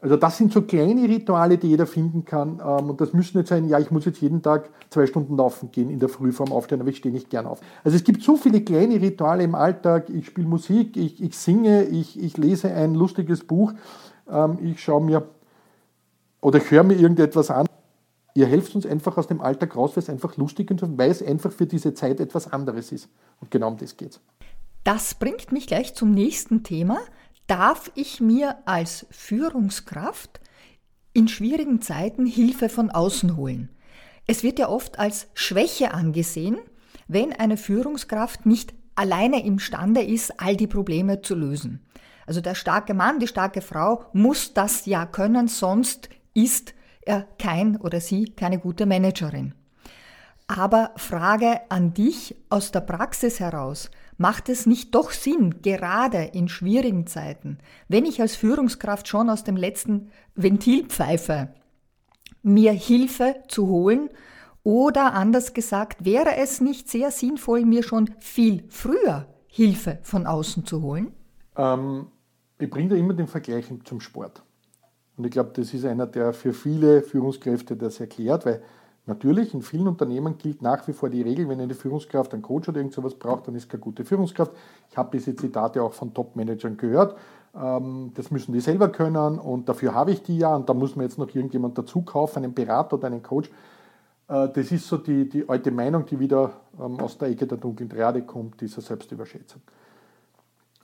Also 0.00 0.16
das 0.16 0.36
sind 0.36 0.52
so 0.52 0.60
kleine 0.62 1.08
Rituale, 1.08 1.56
die 1.56 1.68
jeder 1.68 1.86
finden 1.86 2.24
kann. 2.24 2.60
Ähm, 2.60 2.90
und 2.90 3.00
das 3.00 3.14
müssen 3.14 3.38
nicht 3.38 3.48
sein, 3.48 3.68
ja, 3.68 3.78
ich 3.78 3.90
muss 3.90 4.04
jetzt 4.04 4.20
jeden 4.20 4.42
Tag 4.42 4.68
zwei 4.90 5.06
Stunden 5.06 5.36
laufen 5.36 5.70
gehen 5.72 5.88
in 5.88 5.98
der 5.98 6.10
Früh 6.10 6.30
vorm 6.30 6.52
Aufstehen, 6.52 6.80
aber 6.80 6.90
ich 6.90 6.98
stehe 6.98 7.14
nicht 7.14 7.30
gern 7.30 7.46
auf. 7.46 7.60
Also 7.84 7.96
es 7.96 8.04
gibt 8.04 8.22
so 8.22 8.36
viele 8.36 8.60
kleine 8.60 9.00
Rituale 9.00 9.44
im 9.44 9.54
Alltag. 9.54 10.10
Ich 10.10 10.26
spiele 10.26 10.46
Musik, 10.46 10.96
ich, 10.96 11.22
ich 11.22 11.38
singe, 11.38 11.84
ich, 11.84 12.22
ich 12.22 12.36
lese 12.36 12.70
ein 12.70 12.94
lustiges 12.94 13.44
Buch, 13.44 13.72
ähm, 14.30 14.58
ich 14.62 14.82
schaue 14.82 15.02
mir 15.02 15.26
oder 16.42 16.58
ich 16.58 16.70
höre 16.70 16.84
mir 16.84 16.94
irgendetwas 16.94 17.50
an. 17.50 17.66
Ihr 18.34 18.46
helft 18.46 18.74
uns 18.74 18.84
einfach 18.84 19.16
aus 19.16 19.28
dem 19.28 19.40
Alltag 19.40 19.74
raus, 19.74 19.92
weil 19.94 20.02
es 20.02 20.10
einfach 20.10 20.36
lustig 20.36 20.70
und 20.70 20.98
weil 20.98 21.10
es 21.10 21.22
einfach 21.22 21.50
für 21.52 21.66
diese 21.66 21.94
Zeit 21.94 22.20
etwas 22.20 22.52
anderes 22.52 22.92
ist. 22.92 23.08
Und 23.40 23.50
genau 23.50 23.68
um 23.68 23.78
das 23.78 23.96
geht's. 23.96 24.20
Das 24.82 25.14
bringt 25.14 25.50
mich 25.50 25.66
gleich 25.66 25.94
zum 25.94 26.10
nächsten 26.10 26.62
Thema 26.62 26.98
darf 27.46 27.90
ich 27.94 28.20
mir 28.20 28.58
als 28.64 29.06
Führungskraft 29.10 30.40
in 31.12 31.28
schwierigen 31.28 31.80
Zeiten 31.80 32.26
Hilfe 32.26 32.68
von 32.68 32.90
außen 32.90 33.36
holen. 33.36 33.70
Es 34.26 34.42
wird 34.42 34.58
ja 34.58 34.68
oft 34.68 34.98
als 34.98 35.28
Schwäche 35.34 35.92
angesehen, 35.92 36.58
wenn 37.08 37.32
eine 37.32 37.56
Führungskraft 37.56 38.46
nicht 38.46 38.74
alleine 38.94 39.44
imstande 39.44 40.02
ist, 40.02 40.40
all 40.40 40.56
die 40.56 40.66
Probleme 40.66 41.20
zu 41.20 41.34
lösen. 41.34 41.84
Also 42.26 42.40
der 42.40 42.54
starke 42.54 42.94
Mann, 42.94 43.18
die 43.18 43.28
starke 43.28 43.60
Frau 43.60 44.06
muss 44.12 44.54
das 44.54 44.86
ja 44.86 45.04
können, 45.04 45.48
sonst 45.48 46.08
ist 46.32 46.74
er 47.02 47.26
kein 47.38 47.76
oder 47.76 48.00
sie 48.00 48.30
keine 48.30 48.58
gute 48.58 48.86
Managerin. 48.86 49.54
Aber 50.46 50.92
Frage 50.96 51.60
an 51.70 51.94
dich 51.94 52.34
aus 52.48 52.70
der 52.70 52.80
Praxis 52.80 53.40
heraus. 53.40 53.90
Macht 54.16 54.48
es 54.48 54.66
nicht 54.66 54.94
doch 54.94 55.10
Sinn, 55.10 55.62
gerade 55.62 56.22
in 56.32 56.48
schwierigen 56.48 57.06
Zeiten, 57.06 57.58
wenn 57.88 58.04
ich 58.04 58.20
als 58.20 58.36
Führungskraft 58.36 59.08
schon 59.08 59.28
aus 59.28 59.44
dem 59.44 59.56
letzten 59.56 60.10
Ventil 60.34 60.86
pfeife, 60.86 61.48
mir 62.42 62.72
Hilfe 62.72 63.36
zu 63.48 63.66
holen? 63.66 64.10
Oder 64.62 65.12
anders 65.12 65.52
gesagt, 65.52 66.04
wäre 66.04 66.36
es 66.36 66.60
nicht 66.60 66.88
sehr 66.88 67.10
sinnvoll, 67.10 67.64
mir 67.64 67.82
schon 67.82 68.10
viel 68.18 68.64
früher 68.68 69.26
Hilfe 69.46 69.98
von 70.02 70.26
außen 70.26 70.64
zu 70.64 70.80
holen? 70.80 71.12
Ähm, 71.56 72.06
ich 72.58 72.70
bringe 72.70 72.90
da 72.90 72.96
immer 72.96 73.14
den 73.14 73.26
Vergleich 73.26 73.66
zum 73.84 74.00
Sport. 74.00 74.42
Und 75.16 75.24
ich 75.24 75.30
glaube, 75.30 75.50
das 75.54 75.74
ist 75.74 75.84
einer, 75.84 76.06
der 76.06 76.32
für 76.32 76.52
viele 76.52 77.02
Führungskräfte 77.02 77.76
das 77.76 78.00
erklärt, 78.00 78.46
weil 78.46 78.62
Natürlich, 79.06 79.52
in 79.52 79.60
vielen 79.60 79.86
Unternehmen 79.86 80.38
gilt 80.38 80.62
nach 80.62 80.88
wie 80.88 80.94
vor 80.94 81.10
die 81.10 81.20
Regel, 81.20 81.46
wenn 81.48 81.60
eine 81.60 81.74
Führungskraft 81.74 82.32
einen 82.32 82.42
Coach 82.42 82.70
oder 82.70 82.78
irgend 82.78 82.94
sowas 82.94 83.14
braucht, 83.14 83.46
dann 83.46 83.54
ist 83.54 83.68
keine 83.68 83.82
gute 83.82 84.04
Führungskraft. 84.04 84.52
Ich 84.90 84.96
habe 84.96 85.10
diese 85.12 85.36
Zitate 85.36 85.82
auch 85.82 85.92
von 85.92 86.14
Top-Managern 86.14 86.78
gehört. 86.78 87.14
Ähm, 87.54 88.12
das 88.14 88.30
müssen 88.30 88.52
die 88.52 88.60
selber 88.60 88.88
können 88.88 89.38
und 89.38 89.68
dafür 89.68 89.94
habe 89.94 90.10
ich 90.10 90.22
die 90.22 90.38
ja 90.38 90.56
und 90.56 90.68
da 90.68 90.74
muss 90.74 90.96
man 90.96 91.04
jetzt 91.04 91.18
noch 91.18 91.28
irgendjemand 91.34 91.76
dazu 91.76 92.00
kaufen, 92.00 92.44
einen 92.44 92.54
Berater 92.54 92.96
oder 92.96 93.08
einen 93.08 93.22
Coach. 93.22 93.50
Äh, 94.28 94.48
das 94.48 94.72
ist 94.72 94.88
so 94.88 94.96
die, 94.96 95.28
die 95.28 95.46
alte 95.48 95.70
Meinung, 95.70 96.06
die 96.06 96.18
wieder 96.18 96.52
ähm, 96.80 96.98
aus 96.98 97.18
der 97.18 97.28
Ecke 97.28 97.46
der 97.46 97.58
dunklen 97.58 97.90
Triade 97.90 98.22
kommt, 98.22 98.60
dieser 98.62 98.80
Selbstüberschätzung. 98.80 99.60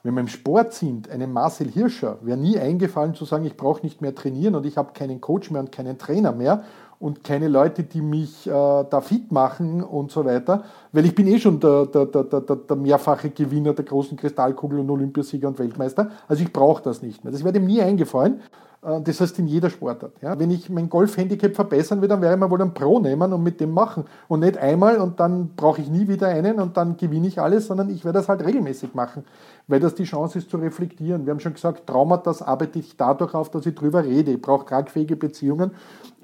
Wenn 0.03 0.15
wir 0.15 0.21
im 0.21 0.29
Sport 0.29 0.73
sind, 0.73 1.11
einem 1.11 1.33
Marcel 1.33 1.69
Hirscher 1.69 2.19
wäre 2.23 2.39
nie 2.39 2.59
eingefallen 2.59 3.15
zu 3.15 3.27
sagen, 3.27 3.45
ich 3.45 3.57
brauche 3.57 3.83
nicht 3.83 4.01
mehr 4.01 4.15
trainieren 4.15 4.55
und 4.55 4.65
ich 4.65 4.79
habe 4.79 4.93
keinen 4.95 5.21
Coach 5.21 5.51
mehr 5.51 5.61
und 5.61 5.73
keinen 5.73 5.99
Trainer 5.99 6.33
mehr 6.33 6.65
und 7.01 7.25
keine 7.25 7.49
Leute, 7.49 7.83
die 7.83 8.03
mich 8.03 8.47
äh, 8.47 8.51
da 8.51 9.01
fit 9.01 9.33
machen 9.33 9.83
und 9.83 10.13
so 10.13 10.25
weiter, 10.25 10.65
weil 10.93 11.07
ich 11.07 11.15
bin 11.15 11.27
eh 11.27 11.41
schon 11.41 11.59
der, 11.59 11.87
der, 11.87 12.05
der, 12.05 12.25
der, 12.25 12.57
der 12.57 12.77
mehrfache 12.77 13.31
Gewinner 13.31 13.73
der 13.73 13.87
großen 13.87 14.19
Kristallkugel 14.19 14.79
und 14.81 14.91
Olympiasieger 14.91 15.49
und 15.49 15.59
Weltmeister. 15.59 16.11
Also 16.29 16.43
ich 16.43 16.53
brauche 16.53 16.83
das 16.83 17.03
nicht 17.03 17.25
mehr. 17.25 17.33
Das 17.33 17.43
wäre 17.43 17.55
dem 17.55 17.65
nie 17.65 17.81
eingefallen. 17.81 18.41
Äh, 18.83 19.01
das 19.03 19.21
heißt 19.21 19.39
in 19.39 19.47
jeder 19.47 19.71
Sportart. 19.71 20.13
Ja. 20.21 20.39
Wenn 20.39 20.51
ich 20.51 20.71
mein 20.71 20.89
Golf-Handicap 20.89 21.55
verbessern 21.55 22.01
will, 22.01 22.09
dann 22.09 22.21
werde 22.21 22.35
ich 22.35 22.41
mal 22.41 22.51
wohl 22.51 22.61
einen 22.61 22.75
Pro 22.75 22.99
nehmen 22.99 23.33
und 23.33 23.43
mit 23.43 23.61
dem 23.61 23.73
machen. 23.73 24.05
Und 24.29 24.41
nicht 24.41 24.59
einmal 24.59 24.99
und 24.99 25.21
dann 25.21 25.55
brauche 25.57 25.81
ich 25.81 25.89
nie 25.89 26.09
wieder 26.09 26.29
einen 26.29 26.61
und 26.61 26.77
dann 26.77 26.97
gewinne 26.97 27.29
ich 27.29 27.41
alles, 27.41 27.67
sondern 27.67 27.91
ich 27.91 28.05
werde 28.05 28.19
das 28.19 28.29
halt 28.29 28.45
regelmäßig 28.45 28.95
machen 28.95 29.25
weil 29.71 29.79
das 29.79 29.95
die 29.95 30.05
Chance 30.05 30.39
ist 30.39 30.51
zu 30.51 30.57
reflektieren. 30.57 31.25
Wir 31.25 31.33
haben 31.33 31.41
schon 31.41 31.55
gesagt, 31.55 31.87
Traumata 31.87 32.35
arbeite 32.45 32.81
ich 32.81 32.97
dadurch 32.97 33.35
auf, 33.35 33.51
dass 33.51 33.65
ich 33.67 33.75
drüber 33.75 34.05
rede. 34.05 34.33
Ich 34.33 34.43
brauche 34.43 34.67
tragfähige 34.67 35.15
Beziehungen 35.15 35.71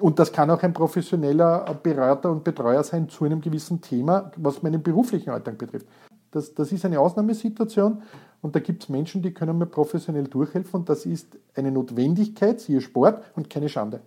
und 0.00 0.18
das 0.18 0.32
kann 0.32 0.50
auch 0.50 0.62
ein 0.62 0.72
professioneller 0.72 1.64
Berater 1.80 2.30
und 2.30 2.42
Betreuer 2.42 2.82
sein 2.82 3.08
zu 3.08 3.24
einem 3.24 3.40
gewissen 3.40 3.80
Thema, 3.80 4.32
was 4.36 4.62
meinen 4.64 4.82
beruflichen 4.82 5.30
Alltag 5.30 5.58
betrifft. 5.58 5.86
Das, 6.32 6.54
das 6.54 6.72
ist 6.72 6.84
eine 6.84 6.98
Ausnahmesituation 6.98 8.02
und 8.46 8.54
da 8.54 8.60
gibt 8.60 8.84
es 8.84 8.88
Menschen, 8.88 9.22
die 9.22 9.34
können 9.34 9.58
mir 9.58 9.66
professionell 9.66 10.28
durchhelfen 10.28 10.78
und 10.78 10.88
das 10.88 11.04
ist 11.04 11.36
eine 11.56 11.72
Notwendigkeit, 11.72 12.60
siehe 12.60 12.80
Sport 12.80 13.24
und 13.34 13.50
keine 13.50 13.68
Schande. 13.68 13.98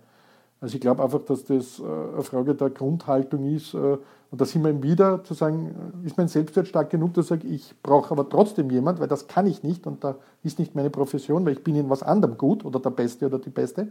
Also 0.62 0.76
ich 0.76 0.80
glaube 0.80 1.02
einfach, 1.02 1.20
dass 1.26 1.44
das 1.44 1.78
äh, 1.78 1.82
eine 1.82 2.22
Frage 2.22 2.54
der 2.54 2.70
Grundhaltung 2.70 3.54
ist. 3.54 3.74
Äh, 3.74 3.98
und 4.30 4.40
da 4.40 4.46
sind 4.46 4.64
wir 4.64 4.82
wieder 4.82 5.22
zu 5.24 5.34
sagen, 5.34 5.74
äh, 6.02 6.06
ist 6.06 6.16
mein 6.16 6.28
Selbstwert 6.28 6.68
stark 6.68 6.88
genug, 6.88 7.12
dass 7.12 7.26
ich 7.26 7.28
sage, 7.28 7.48
ich 7.48 7.74
brauche 7.82 8.12
aber 8.12 8.26
trotzdem 8.30 8.70
jemand, 8.70 8.98
weil 8.98 9.08
das 9.08 9.26
kann 9.26 9.46
ich 9.46 9.62
nicht 9.62 9.86
und 9.86 10.02
da 10.04 10.16
ist 10.42 10.58
nicht 10.58 10.74
meine 10.74 10.88
Profession, 10.88 11.44
weil 11.44 11.52
ich 11.52 11.62
bin 11.62 11.76
in 11.76 11.90
was 11.90 12.02
anderem 12.02 12.38
gut 12.38 12.64
oder 12.64 12.80
der 12.80 12.90
Beste 12.90 13.26
oder 13.26 13.38
die 13.38 13.50
Beste. 13.50 13.88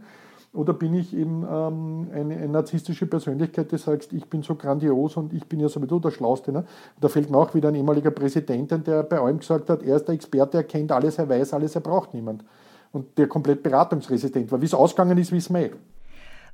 Oder 0.52 0.72
bin 0.72 0.94
ich 0.94 1.14
eben 1.14 1.44
ähm, 1.48 2.08
eine, 2.12 2.36
eine, 2.36 2.48
narzisstische 2.48 3.06
Persönlichkeit, 3.06 3.70
die 3.70 3.78
sagt, 3.78 4.12
ich 4.12 4.26
bin 4.26 4.42
so 4.42 4.56
grandios 4.56 5.16
und 5.16 5.32
ich 5.32 5.46
bin 5.46 5.60
ja 5.60 5.68
sowieso 5.68 6.00
der 6.00 6.10
Schlauste. 6.10 6.50
Ne? 6.50 6.64
da 7.00 7.08
fällt 7.08 7.30
mir 7.30 7.38
auch 7.38 7.54
wieder 7.54 7.68
ein 7.68 7.76
ehemaliger 7.76 8.10
Präsident, 8.10 8.70
der 8.86 9.04
bei 9.04 9.20
allem 9.20 9.38
gesagt 9.38 9.70
hat, 9.70 9.82
er 9.84 9.96
ist 9.96 10.06
der 10.06 10.16
Experte, 10.16 10.56
er 10.56 10.64
kennt 10.64 10.90
alles, 10.90 11.18
er 11.18 11.28
weiß 11.28 11.54
alles, 11.54 11.76
er 11.76 11.82
braucht 11.82 12.14
niemand. 12.14 12.44
Und 12.90 13.16
der 13.16 13.28
komplett 13.28 13.62
beratungsresistent 13.62 14.50
war. 14.50 14.60
Wie 14.60 14.66
es 14.66 14.74
ausgegangen 14.74 15.16
ist, 15.18 15.30
wissen 15.30 15.54
wir 15.54 15.66
eh. 15.66 15.72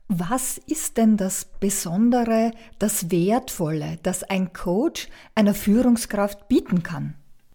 Was 0.09 0.59
ist 0.59 0.99
denn 0.99 1.17
das 1.17 1.47
Besondere, 1.59 2.53
das 2.79 3.11
Wertvolle, 3.11 3.99
das 4.03 4.23
ein 4.23 4.53
Coach 4.53 5.09
einer 5.35 5.55
Führungskraft 5.55 6.47
bieten 6.47 6.85
kann? 6.85 7.15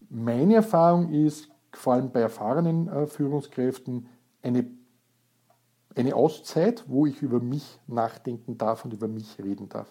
Meine 0.10 0.56
Erfahrung 0.56 1.14
ist, 1.14 1.50
vor 1.72 1.94
allem 1.94 2.12
bei 2.12 2.20
erfahrenen 2.20 2.90
äh, 2.90 3.08
Führungskräften, 3.08 4.08
eine, 4.44 4.66
eine 5.96 6.16
Auszeit, 6.16 6.84
wo 6.88 7.06
ich 7.06 7.22
über 7.22 7.40
mich 7.40 7.80
nachdenken 7.88 8.58
darf 8.58 8.86
und 8.86 8.94
über 8.94 9.08
mich 9.08 9.38
reden 9.40 9.70
darf. 9.70 9.88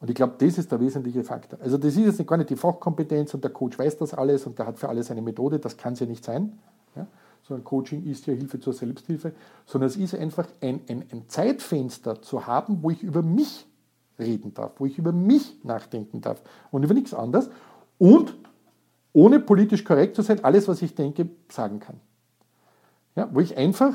Und 0.00 0.10
ich 0.10 0.14
glaube, 0.14 0.34
das 0.38 0.58
ist 0.58 0.70
der 0.70 0.80
wesentliche 0.80 1.24
Faktor. 1.24 1.58
Also 1.60 1.76
das 1.76 1.96
ist 1.96 2.18
jetzt 2.18 2.26
gar 2.26 2.36
nicht 2.36 2.50
die 2.50 2.56
Fachkompetenz 2.56 3.34
und 3.34 3.42
der 3.42 3.50
Coach 3.50 3.78
weiß 3.78 3.98
das 3.98 4.14
alles 4.14 4.46
und 4.46 4.58
der 4.58 4.66
hat 4.66 4.78
für 4.78 4.88
alles 4.88 5.10
eine 5.10 5.22
Methode, 5.22 5.58
das 5.58 5.76
kann 5.76 5.94
es 5.94 6.00
ja 6.00 6.06
nicht 6.06 6.24
sein. 6.24 6.58
Ja? 6.94 7.06
sondern 7.48 7.64
Coaching 7.64 8.04
ist 8.04 8.26
ja 8.26 8.34
Hilfe 8.34 8.60
zur 8.60 8.74
Selbsthilfe, 8.74 9.32
sondern 9.64 9.88
es 9.88 9.96
ist 9.96 10.14
einfach 10.14 10.46
ein, 10.60 10.80
ein, 10.88 11.04
ein 11.10 11.28
Zeitfenster 11.28 12.20
zu 12.20 12.46
haben, 12.46 12.82
wo 12.82 12.90
ich 12.90 13.02
über 13.02 13.22
mich 13.22 13.66
reden 14.18 14.52
darf, 14.52 14.72
wo 14.78 14.86
ich 14.86 14.98
über 14.98 15.12
mich 15.12 15.64
nachdenken 15.64 16.20
darf 16.20 16.42
und 16.70 16.82
über 16.82 16.92
nichts 16.92 17.14
anderes 17.14 17.48
und 17.96 18.36
ohne 19.14 19.40
politisch 19.40 19.84
korrekt 19.84 20.14
zu 20.14 20.22
sein, 20.22 20.44
alles, 20.44 20.68
was 20.68 20.82
ich 20.82 20.94
denke, 20.94 21.28
sagen 21.48 21.80
kann. 21.80 21.98
Ja, 23.16 23.28
wo 23.32 23.40
ich 23.40 23.56
einfach 23.56 23.94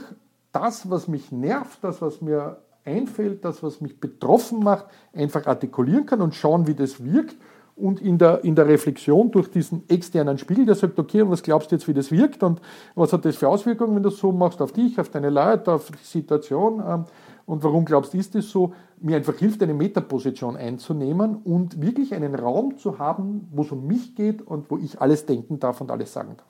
das, 0.54 0.90
was 0.90 1.10
mich 1.10 1.32
nervt, 1.32 1.84
das, 1.84 2.02
was 2.02 2.22
mir 2.22 2.62
einfällt, 2.86 3.44
das, 3.44 3.62
was 3.64 3.82
mich 3.82 4.00
betroffen 4.00 4.60
macht, 4.64 4.86
einfach 5.14 5.46
artikulieren 5.46 6.06
kann 6.06 6.22
und 6.22 6.36
schauen, 6.36 6.68
wie 6.68 6.76
das 6.76 7.04
wirkt 7.04 7.36
und 7.76 8.02
in 8.02 8.18
der, 8.18 8.44
in 8.44 8.56
der 8.56 8.68
Reflexion 8.68 9.32
durch 9.32 9.50
diesen 9.50 9.88
externen 9.90 10.38
Spiegel, 10.38 10.66
der 10.66 10.76
sagt, 10.76 11.00
okay, 11.00 11.28
was 11.28 11.42
glaubst 11.42 11.72
du 11.72 11.76
jetzt, 11.76 11.88
wie 11.88 11.94
das 11.94 12.12
wirkt 12.12 12.44
und 12.44 12.62
was 12.96 13.12
hat 13.14 13.26
das 13.26 13.36
für 13.36 13.50
Auswirkungen, 13.50 13.96
wenn 13.96 14.04
du 14.04 14.10
das 14.10 14.20
so 14.20 14.32
machst 14.32 14.62
auf 14.62 14.72
dich, 14.72 15.00
auf 15.00 15.10
deine 15.10 15.30
Leute, 15.30 15.74
auf 15.74 15.90
die 15.90 16.06
Situation 16.06 16.84
ähm, 16.86 17.06
und 17.46 17.64
warum 17.64 17.84
glaubst 17.84 18.14
du, 18.14 18.18
ist 18.18 18.36
das 18.36 18.50
so, 18.50 18.74
mir 19.00 19.18
einfach 19.18 19.38
hilft, 19.38 19.62
eine 19.64 19.74
Metaposition 19.74 20.56
einzunehmen 20.56 21.38
und 21.38 21.82
wirklich 21.82 22.14
einen 22.14 22.36
Raum 22.36 22.78
zu 22.78 23.00
haben, 23.00 23.48
wo 23.52 23.64
es 23.64 23.72
um 23.72 23.88
mich 23.88 24.16
geht 24.16 24.42
und 24.42 24.70
wo 24.70 24.78
ich 24.78 25.02
alles 25.02 25.26
denken 25.26 25.60
darf 25.60 25.82
und 25.82 25.90
alles 25.90 26.14
sagen 26.14 26.38
darf. 26.38 26.48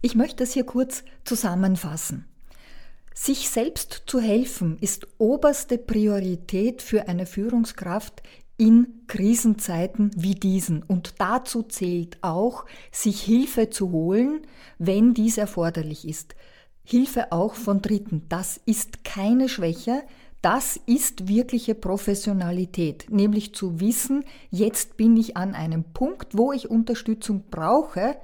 Ich 0.00 0.16
möchte 0.16 0.42
es 0.42 0.52
hier 0.52 0.64
kurz 0.64 1.04
zusammenfassen. 1.24 2.24
Sich 3.14 3.50
selbst 3.50 4.04
zu 4.06 4.20
helfen 4.20 4.78
ist 4.80 5.06
oberste 5.18 5.78
Priorität 5.78 6.82
für 6.82 7.08
eine 7.08 7.26
Führungskraft 7.26 8.22
in 8.56 9.02
Krisenzeiten 9.06 10.10
wie 10.16 10.34
diesen. 10.34 10.82
Und 10.82 11.14
dazu 11.18 11.62
zählt 11.62 12.18
auch, 12.22 12.64
sich 12.90 13.20
Hilfe 13.22 13.70
zu 13.70 13.90
holen, 13.90 14.46
wenn 14.78 15.14
dies 15.14 15.36
erforderlich 15.36 16.06
ist. 16.06 16.34
Hilfe 16.84 17.32
auch 17.32 17.54
von 17.54 17.82
Dritten. 17.82 18.26
Das 18.28 18.60
ist 18.64 19.04
keine 19.04 19.48
Schwäche, 19.48 20.02
das 20.42 20.76
ist 20.86 21.28
wirkliche 21.28 21.76
Professionalität, 21.76 23.06
nämlich 23.10 23.54
zu 23.54 23.78
wissen, 23.78 24.24
jetzt 24.50 24.96
bin 24.96 25.16
ich 25.16 25.36
an 25.36 25.54
einem 25.54 25.84
Punkt, 25.84 26.36
wo 26.36 26.52
ich 26.52 26.68
Unterstützung 26.68 27.44
brauche, 27.48 28.16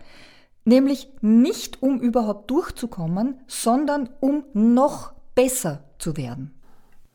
nämlich 0.69 1.11
nicht 1.21 1.83
um 1.83 1.99
überhaupt 1.99 2.51
durchzukommen, 2.51 3.41
sondern 3.47 4.11
um 4.21 4.45
noch 4.53 5.13
besser 5.35 5.85
zu 5.99 6.17
werden. 6.17 6.55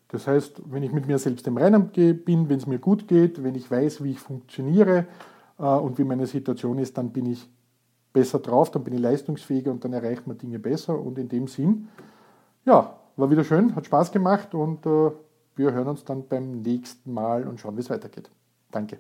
Das 0.10 0.28
heißt, 0.28 0.62
wenn 0.66 0.84
ich 0.84 0.92
mit 0.92 1.08
mir 1.08 1.18
selbst 1.18 1.48
im 1.48 1.58
Reinen 1.58 1.90
bin, 1.90 2.50
wenn 2.50 2.58
es 2.58 2.68
mir 2.68 2.80
gut 2.80 3.08
geht, 3.08 3.44
wenn 3.44 3.56
ich 3.56 3.70
weiß, 3.70 4.04
wie 4.04 4.12
ich 4.12 4.20
funktioniere 4.20 5.08
äh, 5.58 5.64
und 5.64 5.98
wie 5.98 6.04
meine 6.04 6.28
Situation 6.28 6.78
ist, 6.78 6.98
dann 6.98 7.12
bin 7.12 7.26
ich 7.26 7.50
besser 8.12 8.40
drauf, 8.40 8.70
dann 8.70 8.84
bin 8.84 8.94
ich 8.94 9.00
leistungsfähiger 9.00 9.72
und 9.72 9.84
dann 9.84 9.94
erreicht 9.94 10.28
man 10.28 10.38
Dinge 10.38 10.60
besser. 10.60 11.00
Und 11.00 11.18
in 11.18 11.30
dem 11.30 11.48
Sinn, 11.48 11.88
ja, 12.66 13.00
war 13.16 13.30
wieder 13.32 13.44
schön, 13.44 13.76
hat 13.76 13.86
Spaß 13.86 14.12
gemacht 14.12 14.54
und 14.54 14.86
äh, 14.86 15.12
wir 15.56 15.72
hören 15.72 15.88
uns 15.88 16.04
dann 16.04 16.28
beim 16.28 16.62
nächsten 16.62 17.14
Mal 17.14 17.48
und 17.48 17.60
schauen, 17.60 17.76
wie 17.78 17.82
es 17.82 17.90
weitergeht. 17.90 18.30
Danke. 18.72 19.00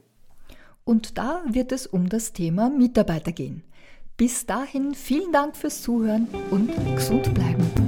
Und 0.84 1.18
da 1.18 1.44
wird 1.48 1.72
es 1.72 1.88
um 1.88 2.10
das 2.10 2.34
Thema 2.34 2.70
Mitarbeiter 2.70 3.32
gehen. 3.32 3.64
Bis 4.24 4.46
dahin 4.46 4.96
vielen 4.96 5.34
Dank 5.34 5.58
fürs 5.58 5.82
Zuhören 5.82 6.30
und 6.50 6.72
gesund 6.96 7.34
bleiben. 7.34 7.83